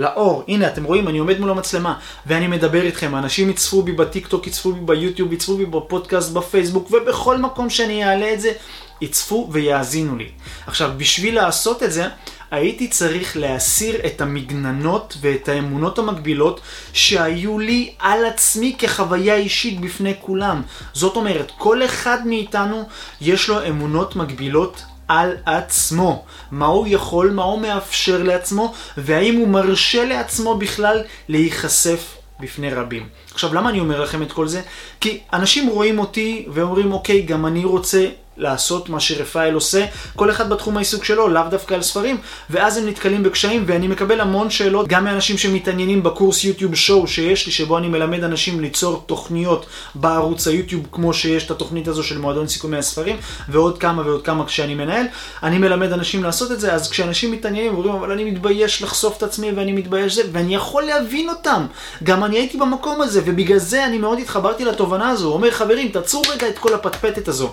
לאור, 0.00 0.44
הנה 0.48 0.66
אתם 0.66 0.84
רואים, 0.84 1.08
אני 1.08 1.18
עומד 1.18 1.40
מול 1.40 1.50
המצלמה 1.50 1.98
ואני 2.26 2.46
מדבר 2.46 2.82
איתכם, 2.82 3.16
אנשים 3.16 3.50
יצפו 3.50 3.82
בי 3.82 3.92
בטיקטוק, 3.92 4.46
יצפו 4.46 4.72
בי 4.72 4.80
ביוטיוב, 4.84 5.32
יצפו 5.32 5.56
בי 5.56 5.66
בפודקאסט, 5.66 6.32
בפייסבוק 6.32 6.90
ובכל 6.90 7.38
מקום 7.38 7.70
שאני 7.70 8.04
אעלה 8.04 8.32
את 8.32 8.40
זה, 8.40 8.52
יצפו 9.00 9.48
ויאזינו 9.52 10.16
לי. 10.16 10.28
עכשיו, 10.66 10.90
בשביל 10.96 11.34
לעשות 11.34 11.82
את 11.82 11.92
זה, 11.92 12.06
הייתי 12.50 12.88
צריך 12.88 13.36
להסיר 13.36 13.96
את 14.06 14.20
המגננות 14.20 15.16
ואת 15.20 15.48
האמונות 15.48 15.98
המקבילות 15.98 16.60
שהיו 16.92 17.58
לי 17.58 17.92
על 17.98 18.24
עצמי 18.24 18.76
כחוויה 18.78 19.34
אישית 19.34 19.80
בפני 19.80 20.14
כולם. 20.20 20.62
זאת 20.92 21.16
אומרת, 21.16 21.52
כל 21.58 21.84
אחד 21.84 22.26
מאיתנו 22.26 22.88
יש 23.20 23.48
לו 23.48 23.66
אמונות 23.68 24.16
מקבילות 24.16 24.82
על 25.10 25.36
עצמו. 25.46 26.24
מה 26.50 26.66
הוא 26.66 26.86
יכול, 26.90 27.30
מה 27.30 27.42
הוא 27.42 27.60
מאפשר 27.60 28.22
לעצמו, 28.22 28.74
והאם 28.96 29.36
הוא 29.36 29.48
מרשה 29.48 30.04
לעצמו 30.04 30.58
בכלל 30.58 31.02
להיחשף 31.28 32.16
בפני 32.40 32.70
רבים. 32.70 33.08
עכשיו, 33.40 33.54
למה 33.54 33.70
אני 33.70 33.80
אומר 33.80 34.00
לכם 34.00 34.22
את 34.22 34.32
כל 34.32 34.48
זה? 34.48 34.62
כי 35.00 35.20
אנשים 35.32 35.68
רואים 35.68 35.98
אותי 35.98 36.46
ואומרים, 36.52 36.92
אוקיי, 36.92 37.22
גם 37.22 37.46
אני 37.46 37.64
רוצה 37.64 38.06
לעשות 38.40 38.88
מה 38.88 39.00
שרפאל 39.00 39.54
עושה, 39.54 39.86
כל 40.16 40.30
אחד 40.30 40.48
בתחום 40.48 40.76
העיסוק 40.76 41.04
שלו, 41.04 41.28
לאו 41.28 41.42
דווקא 41.50 41.74
על 41.74 41.82
ספרים, 41.82 42.18
ואז 42.50 42.76
הם 42.76 42.88
נתקלים 42.88 43.22
בקשיים, 43.22 43.64
ואני 43.66 43.88
מקבל 43.88 44.20
המון 44.20 44.50
שאלות, 44.50 44.88
גם 44.88 45.04
מאנשים 45.04 45.38
שמתעניינים 45.38 46.02
בקורס 46.02 46.44
יוטיוב 46.44 46.74
שואו 46.74 47.06
שיש 47.06 47.46
לי, 47.46 47.52
שבו 47.52 47.78
אני 47.78 47.88
מלמד 47.88 48.24
אנשים 48.24 48.60
ליצור 48.60 49.02
תוכניות 49.06 49.66
בערוץ 49.94 50.46
היוטיוב, 50.46 50.86
כמו 50.92 51.14
שיש 51.14 51.46
את 51.46 51.50
התוכנית 51.50 51.88
הזו 51.88 52.02
של 52.02 52.18
מועדון 52.18 52.48
סיכומי 52.48 52.76
הספרים, 52.76 53.16
ועוד 53.48 53.78
כמה 53.78 54.02
ועוד 54.02 54.24
כמה 54.24 54.46
כשאני 54.46 54.74
מנהל. 54.74 55.06
אני 55.42 55.58
מלמד 55.58 55.92
אנשים 55.92 56.24
לעשות 56.24 56.52
את 56.52 56.60
זה, 56.60 56.74
אז 56.74 56.90
כשאנשים 56.90 57.32
מתעניינים, 57.32 57.74
אומרים, 57.74 57.94
אבל 57.94 58.12
אני 58.12 58.24
מתבייש 58.24 58.82
לחשוף 58.82 59.16
את 59.16 59.22
עצמי, 59.22 59.52
ואני 59.52 59.72
מתבייש 59.72 60.14
זה, 60.14 60.22
ואני 60.32 60.54
יכול 60.54 60.82
להבין 60.82 61.28
אותם. 61.28 61.66
גם 62.02 62.24
אני 62.24 62.38
הייתי 62.38 62.58
במקום 62.58 63.02
הזה, 63.02 63.20
ובגלל 63.30 63.58
זה 63.58 63.86
אני 63.86 63.98
מאוד 63.98 64.18
התחברתי 64.18 64.64
לתובנה 64.64 65.08
הזו. 65.08 65.26
הוא 65.26 65.34
אומר, 65.34 65.50
חברים, 65.50 65.88
תעצרו 65.88 66.22
רגע 66.32 66.48
את 66.48 66.58
כל 66.58 66.74
הפטפטת 66.74 67.28
הזו. 67.28 67.52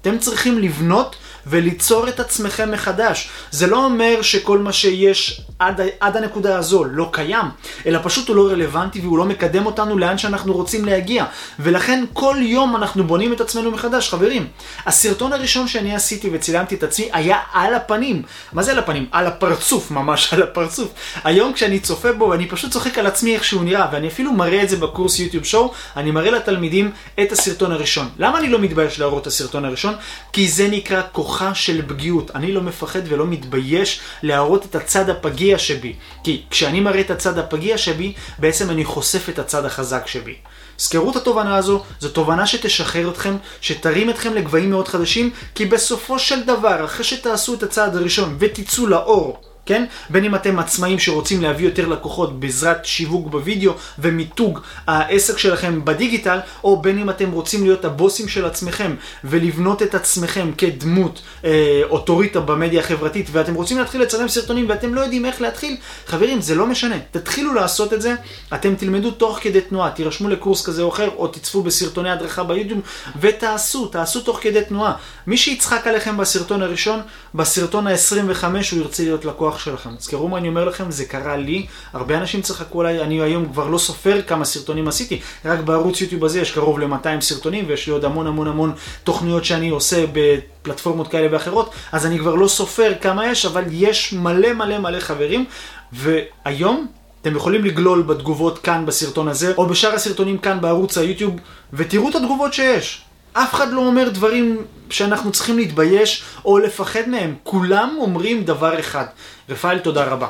אתם 0.00 0.18
צריכים 0.18 0.58
לבנות 0.58 1.16
וליצור 1.46 2.08
את 2.08 2.20
עצמכם 2.20 2.70
מחדש. 2.70 3.28
זה 3.50 3.66
לא 3.66 3.84
אומר 3.84 4.22
שכל 4.22 4.58
מה 4.58 4.72
שיש 4.72 5.40
עד, 5.58 5.80
עד 6.00 6.16
הנקודה 6.16 6.58
הזו 6.58 6.84
לא 6.84 7.08
קיים, 7.12 7.46
אלא 7.86 7.98
פשוט 8.02 8.28
הוא 8.28 8.36
לא 8.36 8.48
רלוונטי 8.50 9.00
והוא 9.00 9.18
לא 9.18 9.24
מקדם 9.24 9.66
אותנו 9.66 9.98
לאן 9.98 10.18
שאנחנו 10.18 10.52
רוצים 10.52 10.84
להגיע. 10.84 11.24
ולכן 11.58 12.04
כל 12.12 12.36
יום 12.40 12.76
אנחנו 12.76 13.04
בונים 13.04 13.32
את 13.32 13.40
עצמנו 13.40 13.70
מחדש. 13.70 14.08
חברים, 14.10 14.46
הסרטון 14.86 15.32
הראשון 15.32 15.68
שאני 15.68 15.94
עשיתי 15.94 16.30
וצילמתי 16.32 16.74
את 16.74 16.82
עצמי 16.82 17.08
היה 17.12 17.38
על 17.52 17.74
הפנים. 17.74 18.22
מה 18.52 18.62
זה 18.62 18.72
על 18.72 18.78
הפנים? 18.78 19.06
על 19.12 19.26
הפרצוף, 19.26 19.90
ממש 19.90 20.32
על 20.34 20.42
הפרצוף. 20.42 20.88
היום 21.24 21.52
כשאני 21.52 21.80
צופה 21.80 22.12
בו, 22.12 22.34
אני 22.34 22.48
פשוט 22.48 22.72
צוחק 22.72 22.98
על 22.98 23.06
עצמי 23.06 23.34
איך 23.34 23.44
שהוא 23.44 23.64
נראה, 23.64 23.86
ואני 23.92 24.08
אפילו 24.08 24.32
מראה 24.32 24.62
את 24.62 24.68
זה 24.68 24.76
בקורס 24.76 25.18
יוטיוב 25.18 25.44
שואו, 25.44 25.72
אני 25.96 26.10
מראה 26.10 26.30
לתלמידים 26.30 26.90
את 27.22 27.32
הסרטון 27.32 27.72
הראשון. 27.72 28.08
למה 28.18 28.38
אני 28.38 28.48
לא 28.48 28.58
מתבייש 28.58 29.00
להראות 29.00 29.22
את 29.22 29.26
הסרטון 29.26 29.64
הראשון? 29.64 29.94
כי 30.32 30.48
זה 30.48 30.68
נקרא 30.68 31.02
כוחה 31.32 31.54
של 31.54 31.82
פגיעות. 31.88 32.30
אני 32.34 32.52
לא 32.52 32.60
מפחד 32.60 33.00
ולא 33.08 33.26
מתבייש 33.26 34.00
להראות 34.22 34.64
את 34.64 34.74
הצד 34.74 35.10
הפגיע 35.10 35.58
שבי. 35.58 35.94
כי 36.24 36.42
כשאני 36.50 36.80
מראה 36.80 37.00
את 37.00 37.10
הצד 37.10 37.38
הפגיע 37.38 37.78
שבי, 37.78 38.12
בעצם 38.38 38.70
אני 38.70 38.84
חושף 38.84 39.28
את 39.28 39.38
הצד 39.38 39.64
החזק 39.64 40.06
שבי. 40.06 40.34
זכרו 40.78 41.10
את 41.10 41.16
התובנה 41.16 41.56
הזו, 41.56 41.82
זו 42.00 42.08
תובנה 42.08 42.46
שתשחרר 42.46 43.10
אתכם, 43.10 43.36
שתרים 43.60 44.10
אתכם 44.10 44.34
לגבהים 44.34 44.70
מאוד 44.70 44.88
חדשים, 44.88 45.30
כי 45.54 45.64
בסופו 45.66 46.18
של 46.18 46.42
דבר, 46.42 46.84
אחרי 46.84 47.04
שתעשו 47.04 47.54
את 47.54 47.62
הצעד 47.62 47.96
הראשון 47.96 48.36
ותצאו 48.38 48.86
לאור, 48.86 49.40
כן? 49.66 49.84
בין 50.10 50.24
אם 50.24 50.34
אתם 50.34 50.58
עצמאים 50.58 50.98
שרוצים 50.98 51.42
להביא 51.42 51.64
יותר 51.64 51.88
לקוחות 51.88 52.40
בעזרת 52.40 52.84
שיווק 52.84 53.28
בווידאו 53.28 53.72
ומיתוג 53.98 54.60
העסק 54.86 55.38
שלכם 55.38 55.84
בדיגיטל, 55.84 56.38
או 56.64 56.82
בין 56.82 56.98
אם 56.98 57.10
אתם 57.10 57.30
רוצים 57.30 57.64
להיות 57.64 57.84
הבוסים 57.84 58.28
של 58.28 58.44
עצמכם 58.44 58.94
ולבנות 59.24 59.82
את 59.82 59.94
עצמכם 59.94 60.50
כדמות 60.58 61.22
אה, 61.44 61.82
אוטוריטה 61.90 62.40
במדיה 62.40 62.80
החברתית, 62.80 63.26
ואתם 63.32 63.54
רוצים 63.54 63.78
להתחיל 63.78 64.02
לצלם 64.02 64.28
סרטונים 64.28 64.68
ואתם 64.68 64.94
לא 64.94 65.00
יודעים 65.00 65.26
איך 65.26 65.40
להתחיל, 65.40 65.76
חברים, 66.06 66.40
זה 66.40 66.54
לא 66.54 66.66
משנה. 66.66 66.96
תתחילו 67.10 67.54
לעשות 67.54 67.92
את 67.92 68.02
זה, 68.02 68.14
אתם 68.54 68.74
תלמדו 68.74 69.10
תוך 69.10 69.38
כדי 69.42 69.60
תנועה, 69.60 69.90
תירשמו 69.90 70.28
לקורס 70.28 70.66
כזה 70.66 70.82
או 70.82 70.88
אחר, 70.88 71.08
או 71.16 71.28
תצפו 71.28 71.62
בסרטוני 71.62 72.10
הדרכה 72.10 72.44
ביוטיוב, 72.44 72.80
ותעשו, 73.20 73.86
תעשו 73.86 74.20
תוך 74.20 74.38
כדי 74.42 74.62
תנועה. 74.68 74.92
מי 75.26 75.36
שיצחק 75.36 75.86
עליכם 75.86 76.16
בסרטון 76.16 76.62
הראשון, 76.62 77.00
בסרטון 77.34 77.86
ה-25 77.86 78.44
הוא 78.44 78.80
ירצה 78.80 79.02
להיות 79.02 79.24
לקוח. 79.24 79.51
הכוח 79.52 79.64
שלכם. 79.64 79.96
תזכרו 79.96 80.28
מה 80.28 80.38
אני 80.38 80.48
אומר 80.48 80.64
לכם, 80.64 80.90
זה 80.90 81.04
קרה 81.04 81.36
לי, 81.36 81.66
הרבה 81.92 82.18
אנשים 82.18 82.42
צחקו 82.42 82.80
עליי, 82.80 83.00
אני 83.00 83.22
היום 83.22 83.52
כבר 83.52 83.66
לא 83.68 83.78
סופר 83.78 84.22
כמה 84.22 84.44
סרטונים 84.44 84.88
עשיתי, 84.88 85.20
רק 85.44 85.60
בערוץ 85.60 86.00
יוטיוב 86.00 86.24
הזה 86.24 86.40
יש 86.40 86.50
קרוב 86.50 86.78
ל-200 86.78 87.20
סרטונים 87.20 87.64
ויש 87.68 87.86
לי 87.86 87.92
עוד 87.92 88.04
המון 88.04 88.26
המון 88.26 88.48
המון 88.48 88.72
תוכניות 89.04 89.44
שאני 89.44 89.68
עושה 89.68 90.04
בפלטפורמות 90.12 91.08
כאלה 91.08 91.28
ואחרות, 91.30 91.70
אז 91.92 92.06
אני 92.06 92.18
כבר 92.18 92.34
לא 92.34 92.48
סופר 92.48 92.92
כמה 93.00 93.26
יש, 93.26 93.46
אבל 93.46 93.64
יש 93.70 94.12
מלא 94.12 94.52
מלא 94.52 94.78
מלא 94.78 95.00
חברים, 95.00 95.44
והיום 95.92 96.86
אתם 97.22 97.36
יכולים 97.36 97.64
לגלול 97.64 98.02
בתגובות 98.02 98.58
כאן 98.58 98.86
בסרטון 98.86 99.28
הזה, 99.28 99.52
או 99.56 99.66
בשאר 99.66 99.94
הסרטונים 99.94 100.38
כאן 100.38 100.60
בערוץ 100.60 100.98
היוטיוב, 100.98 101.36
ותראו 101.72 102.08
את 102.08 102.14
התגובות 102.14 102.52
שיש. 102.54 103.04
אף 103.32 103.54
אחד 103.54 103.72
לא 103.72 103.80
אומר 103.80 104.08
דברים 104.08 104.64
שאנחנו 104.90 105.32
צריכים 105.32 105.58
להתבייש 105.58 106.24
או 106.44 106.58
לפחד 106.58 107.08
מהם. 107.08 107.34
כולם 107.42 107.96
אומרים 107.98 108.44
דבר 108.44 108.80
אחד. 108.80 109.04
רפאל, 109.48 109.78
תודה 109.78 110.04
רבה. 110.04 110.28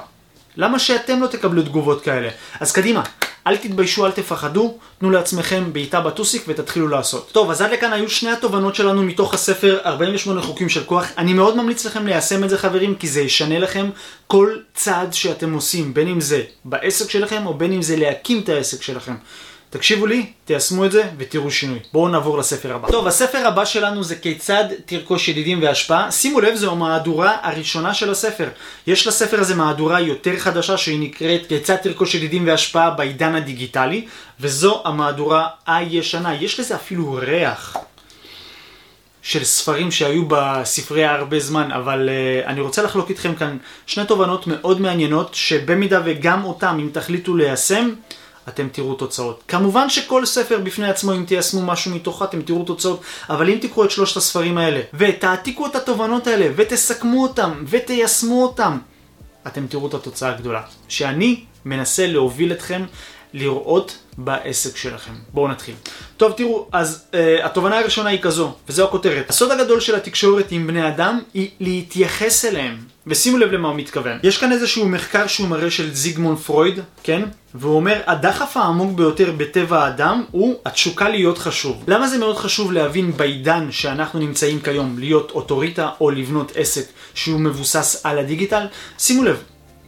למה 0.57 0.79
שאתם 0.79 1.21
לא 1.21 1.27
תקבלו 1.27 1.63
תגובות 1.63 2.03
כאלה? 2.03 2.29
אז 2.61 2.73
קדימה, 2.73 3.03
אל 3.47 3.57
תתביישו, 3.57 4.07
אל 4.07 4.11
תפחדו, 4.11 4.79
תנו 4.99 5.11
לעצמכם 5.11 5.73
בעיטה 5.73 6.01
בטוסיק 6.01 6.45
ותתחילו 6.49 6.89
לעשות. 6.89 7.31
טוב, 7.33 7.51
אז 7.51 7.63
עד 7.63 7.71
לכאן 7.71 7.93
היו 7.93 8.11
שני 8.11 8.31
התובנות 8.31 8.75
שלנו 8.75 9.03
מתוך 9.03 9.35
הספר 9.35 9.79
48 9.85 10.43
חוקים 10.43 10.69
של 10.69 10.85
כוח. 10.85 11.07
אני 11.19 11.33
מאוד 11.33 11.57
ממליץ 11.57 11.87
לכם 11.87 12.07
ליישם 12.07 12.45
את 12.45 12.51
זה 12.51 12.59
חברים, 12.59 12.95
כי 12.95 13.09
זה 13.09 13.21
ישנה 13.21 13.59
לכם 13.59 13.91
כל 14.27 14.57
צעד 14.75 15.13
שאתם 15.13 15.55
עושים, 15.55 15.95
בין 15.95 16.09
אם 16.09 16.21
זה 16.21 16.43
בעסק 16.65 17.11
שלכם 17.11 17.47
או 17.47 17.55
בין 17.55 17.73
אם 17.73 17.83
זה 17.83 17.97
להקים 17.97 18.41
את 18.41 18.49
העסק 18.49 18.83
שלכם. 18.83 19.15
תקשיבו 19.73 20.07
לי, 20.07 20.27
תיישמו 20.45 20.85
את 20.85 20.93
זה 20.93 21.03
ותראו 21.19 21.51
שינוי. 21.51 21.79
בואו 21.93 22.09
נעבור 22.09 22.39
לספר 22.39 22.75
הבא. 22.75 22.91
טוב, 22.91 23.07
הספר 23.07 23.47
הבא 23.47 23.65
שלנו 23.65 24.05
זה 24.05 24.17
כיצד 24.17 24.65
תרכוש 24.87 25.29
ידידים 25.29 25.63
והשפעה. 25.63 26.11
שימו 26.11 26.41
לב, 26.41 26.55
זו 26.55 26.73
המהדורה 26.73 27.37
הראשונה 27.43 27.95
של 27.95 28.11
הספר. 28.11 28.49
יש 28.87 29.07
לספר 29.07 29.41
הזה 29.41 29.55
מהדורה 29.55 30.01
יותר 30.01 30.39
חדשה 30.39 30.77
שהיא 30.77 31.01
נקראת 31.01 31.47
כיצד 31.49 31.77
תרכוש 31.77 32.15
ידידים 32.15 32.47
והשפעה 32.47 32.91
בעידן 32.91 33.35
הדיגיטלי, 33.35 34.07
וזו 34.41 34.83
המהדורה 34.85 35.49
הישנה. 35.67 36.35
יש 36.35 36.61
לזה 36.61 36.75
אפילו 36.75 37.19
ריח. 37.23 37.77
של 39.23 39.45
ספרים 39.45 39.91
שהיו 39.91 40.23
בספרייה 40.29 41.15
הרבה 41.15 41.39
זמן, 41.39 41.71
אבל 41.73 42.09
uh, 42.09 42.47
אני 42.49 42.61
רוצה 42.61 42.83
לחלוק 42.83 43.11
איתכם 43.11 43.35
כאן 43.35 43.57
שני 43.87 44.05
תובנות 44.05 44.47
מאוד 44.47 44.81
מעניינות, 44.81 45.35
שבמידה 45.35 46.01
וגם 46.05 46.45
אותם, 46.45 46.79
אם 46.81 46.89
תחליטו 46.93 47.37
ליישם, 47.37 47.91
אתם 48.49 48.69
תראו 48.73 48.95
תוצאות. 48.95 49.43
כמובן 49.49 49.91
שכל 49.91 50.27
ספר 50.27 50.59
בפני 50.59 50.91
עצמו, 50.91 51.13
אם 51.13 51.25
תיישמו 51.25 51.63
משהו 51.63 51.95
מתוכו, 51.95 52.25
אתם 52.25 52.43
תראו 52.43 52.65
תוצאות, 52.65 53.01
אבל 53.31 53.51
אם 53.51 53.59
תיקחו 53.61 53.85
את 53.85 53.91
שלושת 53.91 54.17
הספרים 54.17 54.59
האלה, 54.59 54.81
ותעתיקו 54.95 55.67
את 55.67 55.77
התובנות 55.77 56.27
האלה, 56.27 56.47
ותסכמו 56.57 57.23
אותם, 57.23 57.65
ותיישמו 57.69 58.43
אותם, 58.43 58.79
אתם 59.47 59.67
תראו 59.67 59.87
את 59.87 59.95
התוצאה 59.95 60.31
הגדולה. 60.31 60.63
שאני 60.89 61.45
מנסה 61.65 62.07
להוביל 62.07 62.53
אתכם 62.53 62.85
לראות 63.35 63.99
בעסק 64.19 64.77
שלכם. 64.77 65.13
בואו 65.33 65.49
נתחיל. 65.49 65.75
טוב, 66.17 66.33
תראו, 66.33 66.69
אז 66.73 67.05
uh, 67.11 67.45
התובנה 67.45 67.79
הראשונה 67.79 68.11
היא 68.11 68.21
כזו, 68.23 68.55
וזו 68.69 68.85
הכותרת. 68.85 69.31
הסוד 69.31 69.51
הגדול 69.51 69.81
של 69.81 69.95
התקשורת 69.95 70.47
עם 70.51 70.67
בני 70.67 70.89
אדם 70.89 71.21
היא 71.35 71.51
להתייחס 71.61 72.45
אליהם. 72.45 72.92
ושימו 73.07 73.39
לב 73.39 73.53
למה 73.53 73.69
הוא 73.69 73.77
מתכוון. 73.77 74.19
יש 74.23 74.39
כאן 74.39 74.53
איזשהו 74.53 74.89
מחקר 74.89 75.27
שהוא 75.27 75.49
מראה 75.49 75.71
של 75.71 75.95
זיגמון 75.95 76.37
פרויד, 76.37 76.81
כן? 77.03 77.23
והוא 77.55 77.77
אומר, 77.77 78.01
הדחף 78.07 78.57
העמוק 78.57 78.97
ביותר 78.97 79.33
בטבע 79.37 79.85
האדם 79.85 80.25
הוא 80.31 80.55
התשוקה 80.67 81.09
להיות 81.09 81.39
חשוב. 81.39 81.85
למה 81.89 82.09
זה 82.09 82.19
מאוד 82.19 82.37
חשוב 82.37 82.73
להבין 82.73 83.17
בעידן 83.17 83.69
שאנחנו 83.71 84.21
נמצאים 84.21 84.61
כיום, 84.61 84.99
להיות 84.99 85.31
אוטוריטה 85.31 85.91
או 86.01 86.11
לבנות 86.11 86.53
עסק 86.57 86.85
שהוא 87.15 87.41
מבוסס 87.41 88.07
על 88.07 88.19
הדיגיטל? 88.19 88.67
שימו 88.99 89.25
לב, 89.25 89.43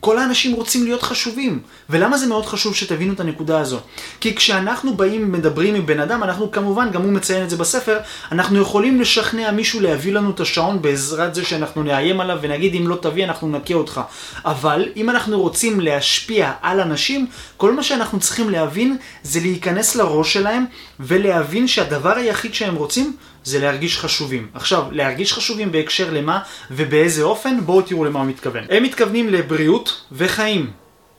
כל 0.04 0.18
האנשים 0.18 0.52
רוצים 0.52 0.84
להיות 0.84 1.02
חשובים. 1.02 1.60
ולמה 1.90 2.18
זה 2.18 2.26
מאוד 2.26 2.46
חשוב 2.46 2.74
שתבינו 2.74 3.12
את 3.12 3.20
הנקודה 3.20 3.60
הזו? 3.60 3.80
כי 4.20 4.34
כשאנחנו 4.34 4.96
באים, 4.96 5.32
מדברים 5.32 5.74
עם 5.74 5.86
בן 5.86 6.00
אדם, 6.00 6.22
אנחנו 6.22 6.50
כמובן, 6.50 6.90
גם 6.90 7.02
הוא 7.02 7.12
מציין 7.12 7.44
את 7.44 7.50
זה 7.50 7.56
בספר, 7.56 7.98
אנחנו 8.32 8.60
יכולים 8.60 9.00
לשכנע 9.00 9.50
מישהו 9.50 9.80
להביא 9.80 10.12
לנו 10.12 10.30
את 10.30 10.40
השעון 10.40 10.82
בעזרת 10.82 11.34
זה 11.34 11.44
שאנחנו 11.44 11.82
נאיים 11.82 12.20
עליו 12.20 12.38
ונגיד 12.42 12.74
אם 12.74 12.88
לא 12.88 12.96
תביא 13.02 13.24
אנחנו 13.24 13.48
נכה 13.48 13.74
אותך. 13.74 14.00
אבל 14.44 14.88
אם 14.96 15.10
אנחנו 15.10 15.40
רוצים 15.40 15.80
להשפיע 15.80 16.52
על 16.62 16.80
אנשים, 16.80 17.26
כל 17.56 17.72
מה 17.72 17.82
שאנחנו 17.82 18.20
צריכים 18.20 18.50
להבין 18.50 18.96
זה 19.22 19.40
להיכנס 19.40 19.96
לראש 19.96 20.32
שלהם 20.32 20.64
ולהבין 21.00 21.68
שהדבר 21.68 22.16
היחיד 22.16 22.54
שהם 22.54 22.74
רוצים 22.74 23.16
זה 23.44 23.58
להרגיש 23.58 23.98
חשובים. 23.98 24.48
עכשיו, 24.54 24.82
להרגיש 24.90 25.32
חשובים 25.32 25.72
בהקשר 25.72 26.10
למה 26.12 26.40
ובאיזה 26.70 27.22
אופן, 27.22 27.60
בואו 27.60 27.82
תראו 27.82 28.04
למה 28.04 28.18
הוא 28.18 28.28
מתכוון. 28.28 28.64
הם 28.70 28.82
מתכוונים 28.82 29.28
לבריאות 29.28 30.04
וחיים. 30.12 30.70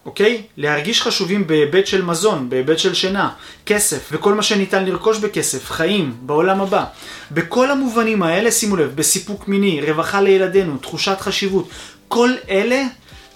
אוקיי? 0.05 0.41
להרגיש 0.57 1.01
חשובים 1.01 1.47
בהיבט 1.47 1.87
של 1.87 2.01
מזון, 2.01 2.49
בהיבט 2.49 2.79
של 2.79 2.93
שינה, 2.93 3.29
כסף, 3.65 4.09
וכל 4.11 4.33
מה 4.33 4.43
שניתן 4.43 4.85
לרכוש 4.85 5.17
בכסף, 5.17 5.71
חיים, 5.71 6.13
בעולם 6.21 6.61
הבא. 6.61 6.85
בכל 7.31 7.71
המובנים 7.71 8.23
האלה, 8.23 8.51
שימו 8.51 8.75
לב, 8.75 8.91
בסיפוק 8.95 9.47
מיני, 9.47 9.81
רווחה 9.81 10.21
לילדינו, 10.21 10.77
תחושת 10.77 11.17
חשיבות, 11.19 11.69
כל 12.07 12.31
אלה 12.49 12.83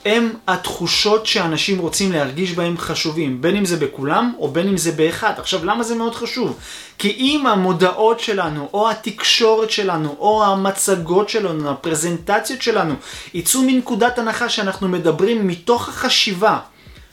הם 0.06 0.34
התחושות 0.48 1.26
שאנשים 1.26 1.80
רוצים 1.80 2.12
להרגיש 2.12 2.52
בהם 2.52 2.78
חשובים, 2.78 3.42
בין 3.42 3.56
אם 3.56 3.66
זה 3.66 3.78
בכולם 3.78 4.34
או 4.40 4.48
בין 4.48 4.68
אם 4.68 4.78
זה 4.78 4.92
באחד. 4.92 5.34
עכשיו, 5.38 5.66
למה 5.66 5.84
זה 5.84 5.96
מאוד 5.96 6.16
חשוב? 6.16 6.60
כי 6.98 7.10
אם 7.10 7.48
המודעות 7.48 8.20
שלנו, 8.20 8.70
או 8.74 8.90
התקשורת 8.90 9.72
שלנו, 9.72 10.16
או 10.20 10.46
המצגות 10.46 11.30
שלנו, 11.30 11.70
הפרזנטציות 11.70 12.62
שלנו, 12.62 12.94
יצאו 13.34 13.62
מנקודת 13.62 14.20
הנחה 14.20 14.50
שאנחנו 14.50 14.88
מדברים 14.88 15.48
מתוך 15.48 15.90
החשיבה 15.90 16.60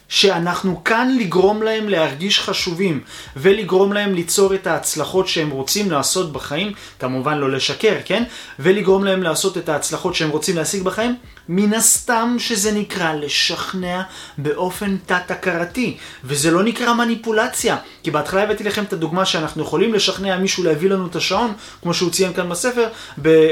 שאנחנו 0.09 0.83
כאן 0.83 1.15
לגרום 1.19 1.63
להם 1.63 1.89
להרגיש 1.89 2.39
חשובים 2.39 2.99
ולגרום 3.35 3.93
להם 3.93 4.13
ליצור 4.13 4.53
את 4.53 4.67
ההצלחות 4.67 5.27
שהם 5.27 5.49
רוצים 5.49 5.91
לעשות 5.91 6.31
בחיים, 6.31 6.71
כמובן 6.99 7.37
לא 7.37 7.51
לשקר, 7.51 7.95
כן? 8.05 8.23
ולגרום 8.59 9.03
להם 9.03 9.23
לעשות 9.23 9.57
את 9.57 9.69
ההצלחות 9.69 10.15
שהם 10.15 10.29
רוצים 10.29 10.55
להשיג 10.55 10.83
בחיים, 10.83 11.15
מן 11.49 11.73
הסתם 11.73 12.35
שזה 12.39 12.71
נקרא 12.71 13.13
לשכנע 13.13 14.01
באופן 14.37 14.97
תת-הכרתי, 15.05 15.97
וזה 16.23 16.51
לא 16.51 16.63
נקרא 16.63 16.93
מניפולציה, 16.93 17.77
כי 18.03 18.11
בהתחלה 18.11 18.43
הבאתי 18.43 18.63
לכם 18.63 18.83
את 18.83 18.93
הדוגמה 18.93 19.25
שאנחנו 19.25 19.63
יכולים 19.63 19.93
לשכנע 19.93 20.37
מישהו 20.37 20.63
להביא 20.63 20.89
לנו 20.89 21.07
את 21.07 21.15
השעון, 21.15 21.53
כמו 21.81 21.93
שהוא 21.93 22.11
ציין 22.11 22.33
כאן 22.33 22.49
בספר, 22.49 22.87